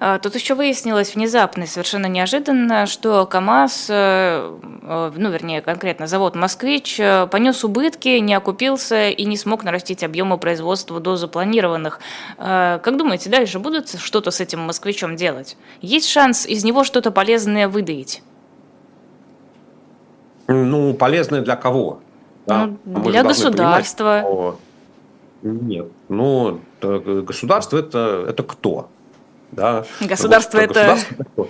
[0.00, 6.36] А, тут еще выяснилось внезапно, совершенно неожиданно, что КАМАЗ, э, э, ну, вернее, конкретно завод
[6.36, 11.98] «Москвич», э, понес убытки, не окупился и не смог нарастить объемы производства до запланированных.
[12.36, 15.56] Как думаете, дальше будут что-то с этим «Москвичом» делать?
[15.80, 18.22] Есть шанс из него что-то полезное выдаить?
[20.46, 22.00] Ну, полезное для кого?
[22.46, 22.70] Да?
[22.84, 24.22] Ну, для государства.
[24.22, 24.60] Понимать, что...
[25.42, 25.88] Нет.
[26.08, 28.88] Ну, государство это, это кто?
[29.52, 29.84] Да.
[30.00, 30.96] Государство вот, это...
[30.96, 31.48] Государство...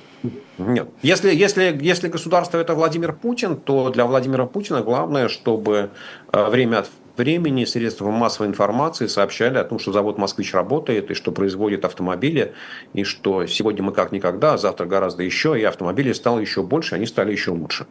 [0.59, 0.89] Нет.
[1.03, 5.91] Если, если, если государство это Владимир Путин, то для Владимира Путина главное, чтобы
[6.33, 11.15] э, время от времени средства массовой информации сообщали о том, что завод «Москвич» работает и
[11.15, 12.55] что производит автомобили,
[12.95, 16.95] и что сегодня мы как никогда, а завтра гораздо еще, и автомобилей стало еще больше,
[16.95, 17.87] они стали еще лучше.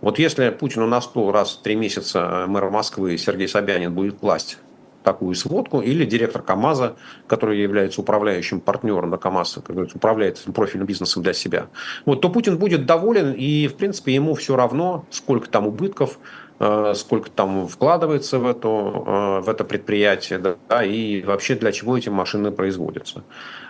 [0.00, 4.58] Вот если Путину на стол раз в три месяца мэр Москвы Сергей Собянин будет класть
[5.04, 6.96] такую сводку, или директор КАМАЗа,
[7.28, 9.58] который является управляющим партнером на КАМАЗ,
[9.94, 11.66] управляет профильным бизнесом для себя,
[12.06, 16.18] вот, то Путин будет доволен, и, в принципе, ему все равно, сколько там убытков,
[16.58, 21.98] э, сколько там вкладывается в, это, э, в это предприятие, да, и вообще для чего
[21.98, 23.24] эти машины производятся.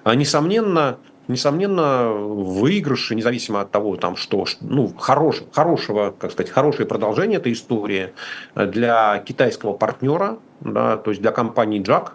[0.04, 6.86] А, несомненно, несомненно, выигрыши, независимо от того, там, что ну, хорош, хорошего, как сказать, хорошее
[6.86, 8.12] продолжение этой истории
[8.54, 12.12] для китайского партнера, да, то есть для компании Jack,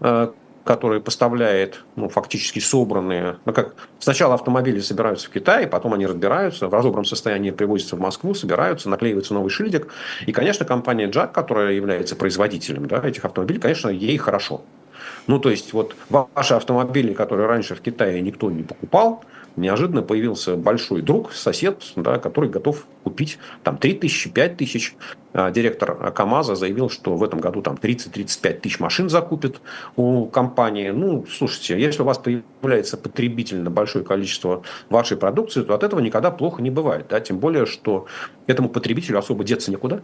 [0.00, 0.32] э,
[0.64, 6.68] которая поставляет ну, фактически собранные, ну как сначала автомобили собираются в Китае, потом они разбираются,
[6.68, 9.88] в разобранном состоянии привозятся в Москву, собираются, наклеивается новый шильдик.
[10.26, 14.62] И, конечно, компания Jack, которая является производителем да, этих автомобилей, конечно, ей хорошо.
[15.26, 19.24] Ну, то есть, вот ваши автомобили, которые раньше в Китае никто не покупал,
[19.56, 24.94] неожиданно появился большой друг, сосед, да, который готов купить там 3 тысячи, 5 тысяч.
[25.34, 29.60] А, директор КАМАЗа заявил, что в этом году там 30-35 тысяч машин закупит
[29.96, 30.90] у компании.
[30.90, 36.30] Ну, слушайте, если у вас появляется потребительно большое количество вашей продукции, то от этого никогда
[36.30, 37.06] плохо не бывает.
[37.08, 37.20] Да?
[37.20, 38.06] Тем более, что
[38.46, 40.02] этому потребителю особо деться некуда.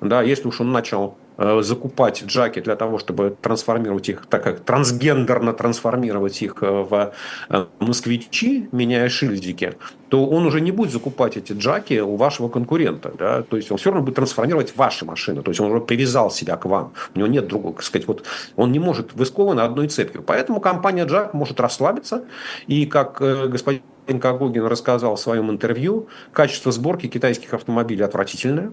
[0.00, 4.60] Да, если уж он начал э, закупать джаки для того, чтобы трансформировать их, так как
[4.60, 7.12] трансгендерно трансформировать их э, в
[7.48, 9.74] э, москвичи, меняя шильдики,
[10.08, 13.12] то он уже не будет закупать эти джаки у вашего конкурента.
[13.18, 13.42] Да?
[13.42, 15.42] То есть он все равно будет трансформировать ваши машины.
[15.42, 16.92] То есть он уже привязал себя к вам.
[17.14, 18.24] У него нет другого, так сказать, вот
[18.54, 20.22] он не может, вы скованы одной цепью.
[20.22, 22.24] Поэтому компания Джак может расслабиться.
[22.68, 23.82] И как господин
[24.20, 28.72] Кагогин рассказал в своем интервью, качество сборки китайских автомобилей отвратительное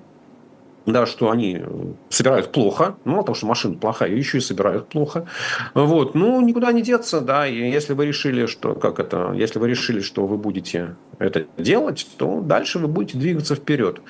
[0.86, 1.62] да, что они
[2.10, 5.28] собирают плохо, ну, потому что машина плохая, еще и собирают плохо.
[5.74, 9.70] Вот, ну, никуда не деться, да, и если вы решили, что, как это, если вы
[9.70, 14.02] решили, что вы будете это делать, то дальше вы будете двигаться вперед.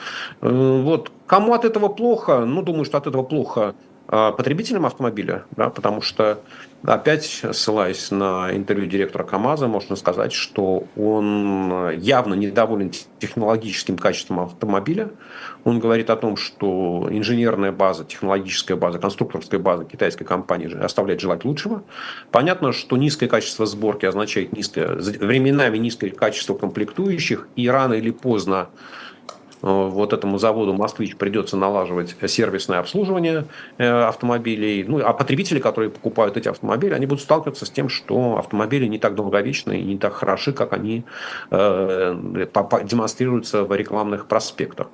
[0.42, 2.46] Э, вот, кому от этого плохо?
[2.46, 3.76] Ну, думаю, что от этого плохо
[4.08, 6.40] потребителям автомобиля, да, потому что,
[6.84, 15.10] опять ссылаясь на интервью директора КАМАЗа, можно сказать, что он явно недоволен технологическим качеством автомобиля.
[15.64, 21.44] Он говорит о том, что инженерная база, технологическая база, конструкторская база китайской компании оставляет желать
[21.44, 21.84] лучшего.
[22.30, 28.70] Понятно, что низкое качество сборки означает низкое, временами низкое качество комплектующих, и рано или поздно
[29.66, 33.46] вот этому заводу «Москвич» придется налаживать сервисное обслуживание
[33.80, 34.84] э, автомобилей.
[34.88, 39.00] Ну, а потребители, которые покупают эти автомобили, они будут сталкиваться с тем, что автомобили не
[39.00, 41.04] так долговечны и не так хороши, как они
[41.50, 42.46] э,
[42.84, 44.88] демонстрируются в рекламных проспектах.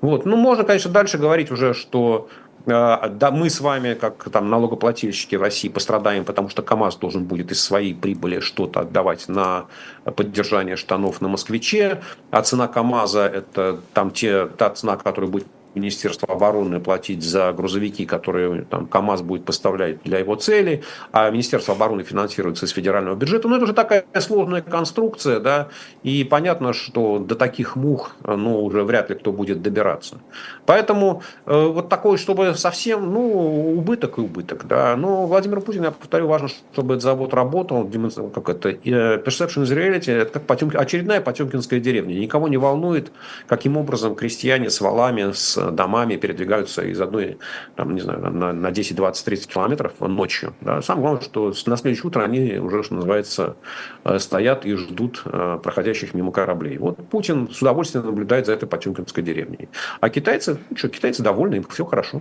[0.00, 0.26] Вот.
[0.26, 2.28] Ну, можно, конечно, дальше говорить уже, что
[2.66, 7.62] да, мы с вами, как там налогоплательщики России, пострадаем, потому что КАМАЗ должен будет из
[7.62, 9.66] своей прибыли что-то отдавать на
[10.04, 15.46] поддержание штанов на москвиче, а цена КАМАЗа– это там те, та цена, которая будет
[15.76, 21.74] Министерство обороны платить за грузовики, которые там, КАМАЗ будет поставлять для его целей, а Министерство
[21.74, 23.46] обороны финансируется из федерального бюджета.
[23.48, 25.68] Ну, это уже такая сложная конструкция, да,
[26.02, 30.18] и понятно, что до таких мух, ну, уже вряд ли кто будет добираться.
[30.64, 34.96] Поэтому э, вот такой, чтобы совсем, ну, убыток и убыток, да.
[34.96, 37.88] Но Владимир Путин, я повторю, важно, чтобы этот завод работал,
[38.34, 42.14] как это, э, perception is reality, это как Потемки, очередная потемкинская деревня.
[42.14, 43.12] Никого не волнует,
[43.46, 47.38] каким образом крестьяне с валами, с домами передвигаются из одной,
[47.74, 50.54] там, не знаю, на, на 10, 20, 30 километров ночью.
[50.60, 50.82] Да.
[50.82, 53.56] Самое главное, что на следующее утро они уже, что называется,
[54.04, 56.78] э, стоят и ждут э, проходящих мимо кораблей.
[56.78, 59.68] Вот Путин с удовольствием наблюдает за этой потемкинской деревней.
[60.00, 62.20] А китайцы, ну что, китайцы довольны, им все хорошо.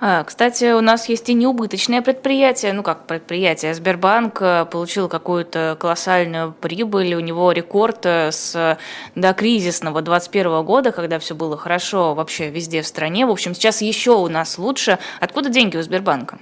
[0.00, 5.76] А, кстати, у нас есть и неубыточное предприятие, ну как предприятие, Сбербанк э, получил какую-то
[5.80, 8.78] колоссальную прибыль, у него рекорд э, с
[9.16, 13.26] до кризисного 21 года, когда все было хорошо вообще везде в стране.
[13.26, 15.00] В общем, сейчас еще у нас лучше.
[15.18, 16.38] Откуда деньги у Сбербанка?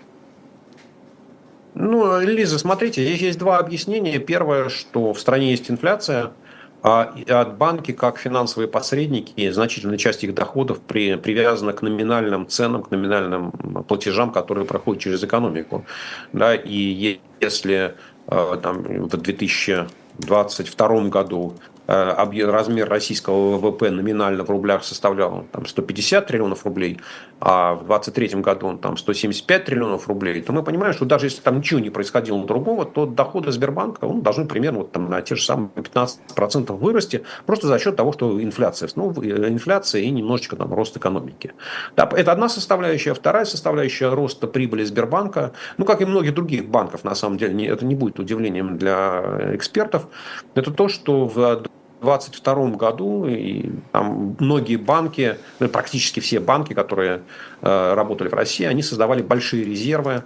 [1.72, 4.18] Ну, Лиза, смотрите, здесь есть два объяснения.
[4.18, 6.32] Первое, что в стране есть инфляция–
[6.86, 12.92] а банки, как финансовые посредники, значительная часть их доходов при, привязана к номинальным ценам, к
[12.92, 13.50] номинальным
[13.88, 15.84] платежам, которые проходят через экономику.
[16.32, 17.96] Да, и если
[18.28, 21.56] э, там, в 2022 году
[21.88, 26.98] Э, размер российского ВВП номинально в рублях составлял там, 150 триллионов рублей,
[27.38, 31.42] а в 2023 году он там 175 триллионов рублей, то мы понимаем, что даже если
[31.42, 35.34] там ничего не происходило другого, то доходы Сбербанка он должны примерно вот, там, на те
[35.34, 40.56] же самые 15% вырасти, просто за счет того, что инфляция, ну, э, инфляция и немножечко
[40.56, 41.52] там рост экономики.
[41.94, 43.14] Да, это одна составляющая.
[43.14, 47.84] Вторая составляющая роста прибыли Сбербанка, ну, как и многих других банков, на самом деле, это
[47.84, 50.08] не будет удивлением для экспертов,
[50.54, 51.62] это то, что в
[52.00, 57.22] 2022 году и там многие банки, ну, практически все банки, которые
[57.62, 60.22] э, работали в России, они создавали большие резервы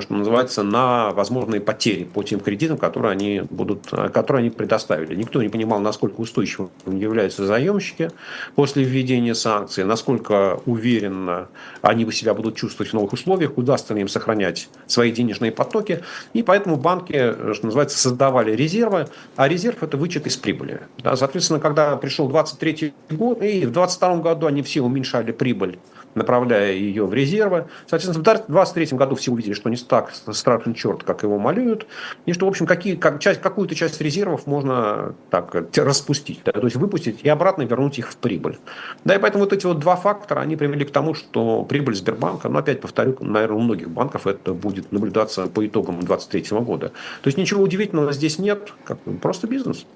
[0.00, 5.14] что называется, на возможные потери по тем кредитам, которые они, будут, э, которые они предоставили.
[5.14, 8.10] Никто не понимал, насколько устойчивыми являются заемщики
[8.56, 11.48] после введения санкций, насколько уверенно
[11.82, 16.02] они себя будут чувствовать в новых условиях, удастся ли им сохранять свои денежные потоки.
[16.32, 19.06] И поэтому банки, э, что называется, создавали резервы,
[19.36, 20.80] а резерв– это вычет из прибыли.
[20.98, 25.78] Да, соответственно, когда пришел 23 год, и в 22 году они все уменьшали прибыль
[26.16, 27.66] направляя ее в резервы.
[27.86, 31.86] Соответственно, в 2023 году все увидели, что не так страшен черт, как его малюют,
[32.24, 36.64] и что, в общем, какие, как, часть, какую-то часть резервов можно так распустить, да, то
[36.64, 38.58] есть выпустить и обратно вернуть их в прибыль.
[39.04, 42.48] Да, и поэтому вот эти вот два фактора, они привели к тому, что прибыль Сбербанка,
[42.48, 46.88] ну, опять повторю, наверное, у многих банков это будет наблюдаться по итогам 2023 года.
[47.22, 49.86] То есть ничего удивительного здесь нет, как, просто бизнес.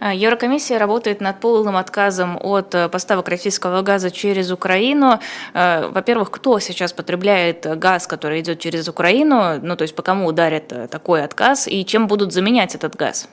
[0.00, 5.18] Э, Еврокомиссия работает над полным отказом от э, поставок российского газа через Украину.
[5.54, 9.58] Э, во-первых, кто сейчас потребляет газ, который идет через Украину?
[9.60, 11.68] Ну, то есть по кому ударит такой отказ?
[11.68, 13.28] И чем будут заменять этот газ?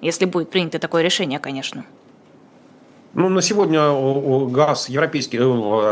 [0.00, 1.84] Если будет принято такое решение, конечно.
[3.14, 3.80] Ну, на сегодня
[4.50, 5.38] газ, европейский,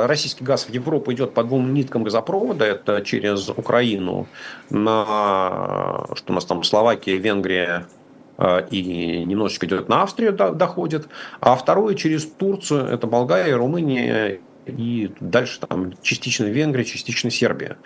[0.06, 2.66] российский газ в Европу идет по двум ниткам газопровода.
[2.66, 4.26] Это через Украину
[4.68, 7.86] на, что у нас там, Словакия, Венгрия,
[8.70, 11.08] и немножечко идет на Австрию, доходит,
[11.40, 17.76] а второе через Турцию, это Болгария, Румыния и дальше там частично Венгрия, частично Сербия.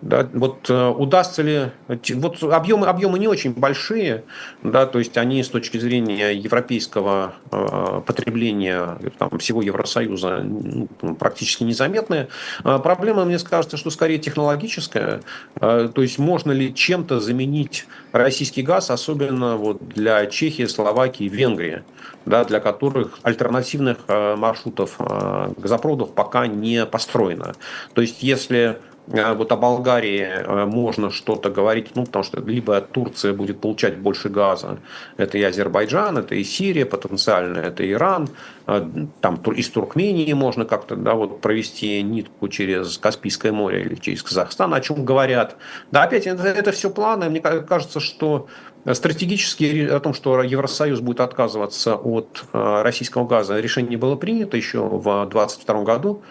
[0.00, 1.70] Да, вот э, удастся ли...
[2.14, 4.24] Вот объемы, объемы не очень большие,
[4.62, 11.64] да, то есть они с точки зрения европейского э, потребления там, всего Евросоюза ну, практически
[11.64, 12.28] незаметные.
[12.62, 15.20] А проблема, мне кажется, что скорее технологическая.
[15.60, 21.82] Э, то есть можно ли чем-то заменить российский газ, особенно вот для Чехии, Словакии, Венгрии,
[22.28, 27.54] да, для которых альтернативных э, маршрутов э, газопроводов пока не построено.
[27.94, 33.32] То есть если э, вот о Болгарии можно что-то говорить, ну, потому что либо Турция
[33.32, 34.78] будет получать больше газа,
[35.16, 38.28] это и Азербайджан, это и Сирия потенциально, это Иран,
[38.66, 44.74] там из Туркмении можно как-то да, вот провести нитку через Каспийское море или через Казахстан,
[44.74, 45.56] о чем говорят.
[45.90, 47.30] Да, опять это, это все планы.
[47.30, 48.46] Мне кажется, что
[48.94, 55.26] стратегически о том, что Евросоюз будет отказываться от российского газа, решение было принято еще в
[55.26, 56.22] 2022 году.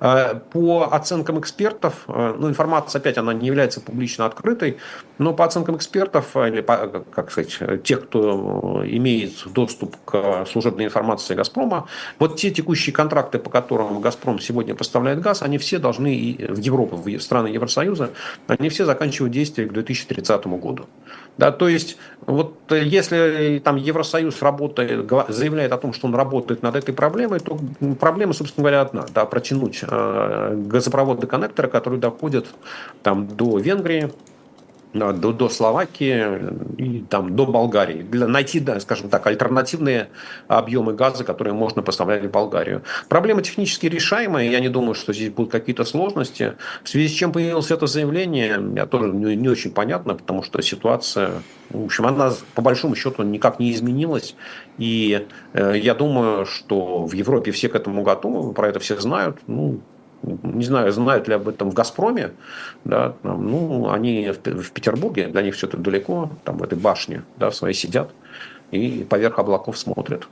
[0.00, 4.78] Э, по оценкам экспертов, э, ну, информация, опять, она не является публично открытой,
[5.18, 10.86] но по оценкам экспертов, э, или, по, как сказать, тех, кто имеет доступ к служебной
[10.86, 11.86] информации «Газпрома»,
[12.18, 16.96] вот те текущие контракты, по которым «Газпром» сегодня поставляет газ, они все должны в Европу,
[16.96, 18.10] в страны Евросоюза,
[18.46, 20.86] они все заканчивают действие к 2030 году.
[21.36, 26.76] Да, то есть, вот если там Евросоюз работает, заявляет о том, что он работает над
[26.76, 27.58] этой проблемой, то
[27.98, 29.06] проблема, собственно говоря, одна.
[29.14, 32.46] Да, протянуть Э, газопроводы коннекторы, которые доходят
[33.02, 34.10] там, до Венгрии,
[34.92, 36.40] до, до Словакии
[36.76, 38.02] и там, до Болгарии.
[38.02, 40.08] Для найти, да, скажем так, альтернативные
[40.48, 42.82] объемы газа, которые можно поставлять в Болгарию.
[43.08, 44.48] Проблема технически решаемая.
[44.48, 46.54] Я не думаю, что здесь будут какие-то сложности.
[46.82, 50.60] В связи с чем появилось это заявление, я тоже не, не очень понятно, потому что
[50.62, 54.34] ситуация, в общем, она по большому счету никак не изменилась.
[54.78, 59.38] И э, я думаю, что в Европе все к этому готовы, про это все знают.
[59.46, 59.80] Ну,
[60.22, 62.32] не знаю, знают ли об этом в «Газпроме»,
[62.84, 66.78] да, там, ну, они в, в Петербурге, для них все это далеко, там в этой
[66.78, 68.10] башне, да, в своей сидят
[68.70, 70.28] и поверх облаков смотрят.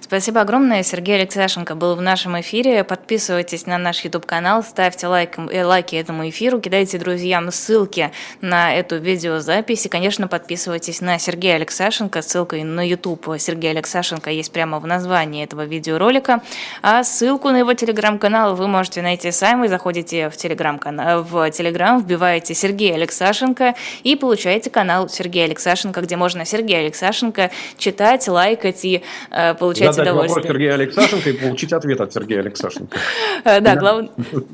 [0.00, 0.82] Спасибо огромное.
[0.82, 2.84] Сергей Алексашенко был в нашем эфире.
[2.84, 8.96] Подписывайтесь на наш YouTube-канал, ставьте лайк, э, лайки этому эфиру, кидайте друзьям ссылки на эту
[8.96, 9.86] видеозапись.
[9.86, 12.22] И, конечно, подписывайтесь на Сергея Алексашенко.
[12.22, 16.42] Ссылка на YouTube Сергея Алексашенко есть прямо в названии этого видеоролика.
[16.82, 19.66] А ссылку на его телеграм-канал вы можете найти сами.
[19.66, 26.46] Заходите в телеграм-канал, в телеграм, вбиваете Сергей Алексашенко и получаете канал Сергея Алексашенко, где можно
[26.46, 30.42] Сергея Алексашенко читать, лайкать и э, получать Задать удовольствие.
[30.42, 32.98] вопрос Сергея Алексашенко и получить ответ от Сергея Алексашенко.
[33.44, 34.06] Э, Да, глав-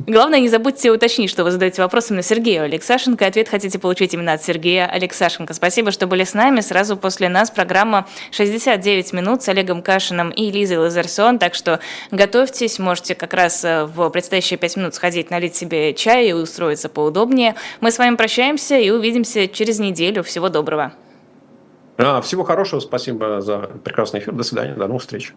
[0.06, 3.24] главное не забудьте уточнить, что вы задаете вопрос именно Сергею Алексашенко.
[3.24, 5.54] и Ответ хотите получить именно от Сергея Алексашенко.
[5.54, 6.60] Спасибо, что были с нами.
[6.60, 11.38] Сразу после нас программа «69 минут» с Олегом Кашиным и Лизой Лазарсон.
[11.38, 11.80] Так что
[12.10, 16.88] готовьтесь, можете как раз э, в предстоящие 5 минут сходить, налить себе чай и устроиться
[16.88, 17.54] поудобнее.
[17.80, 20.22] Мы с вами прощаемся и увидимся через неделю.
[20.22, 20.92] Всего доброго.
[21.98, 24.34] А, Всего хорошего, спасибо за прекрасный эфир.
[24.34, 25.34] До свидания, до новых встреч.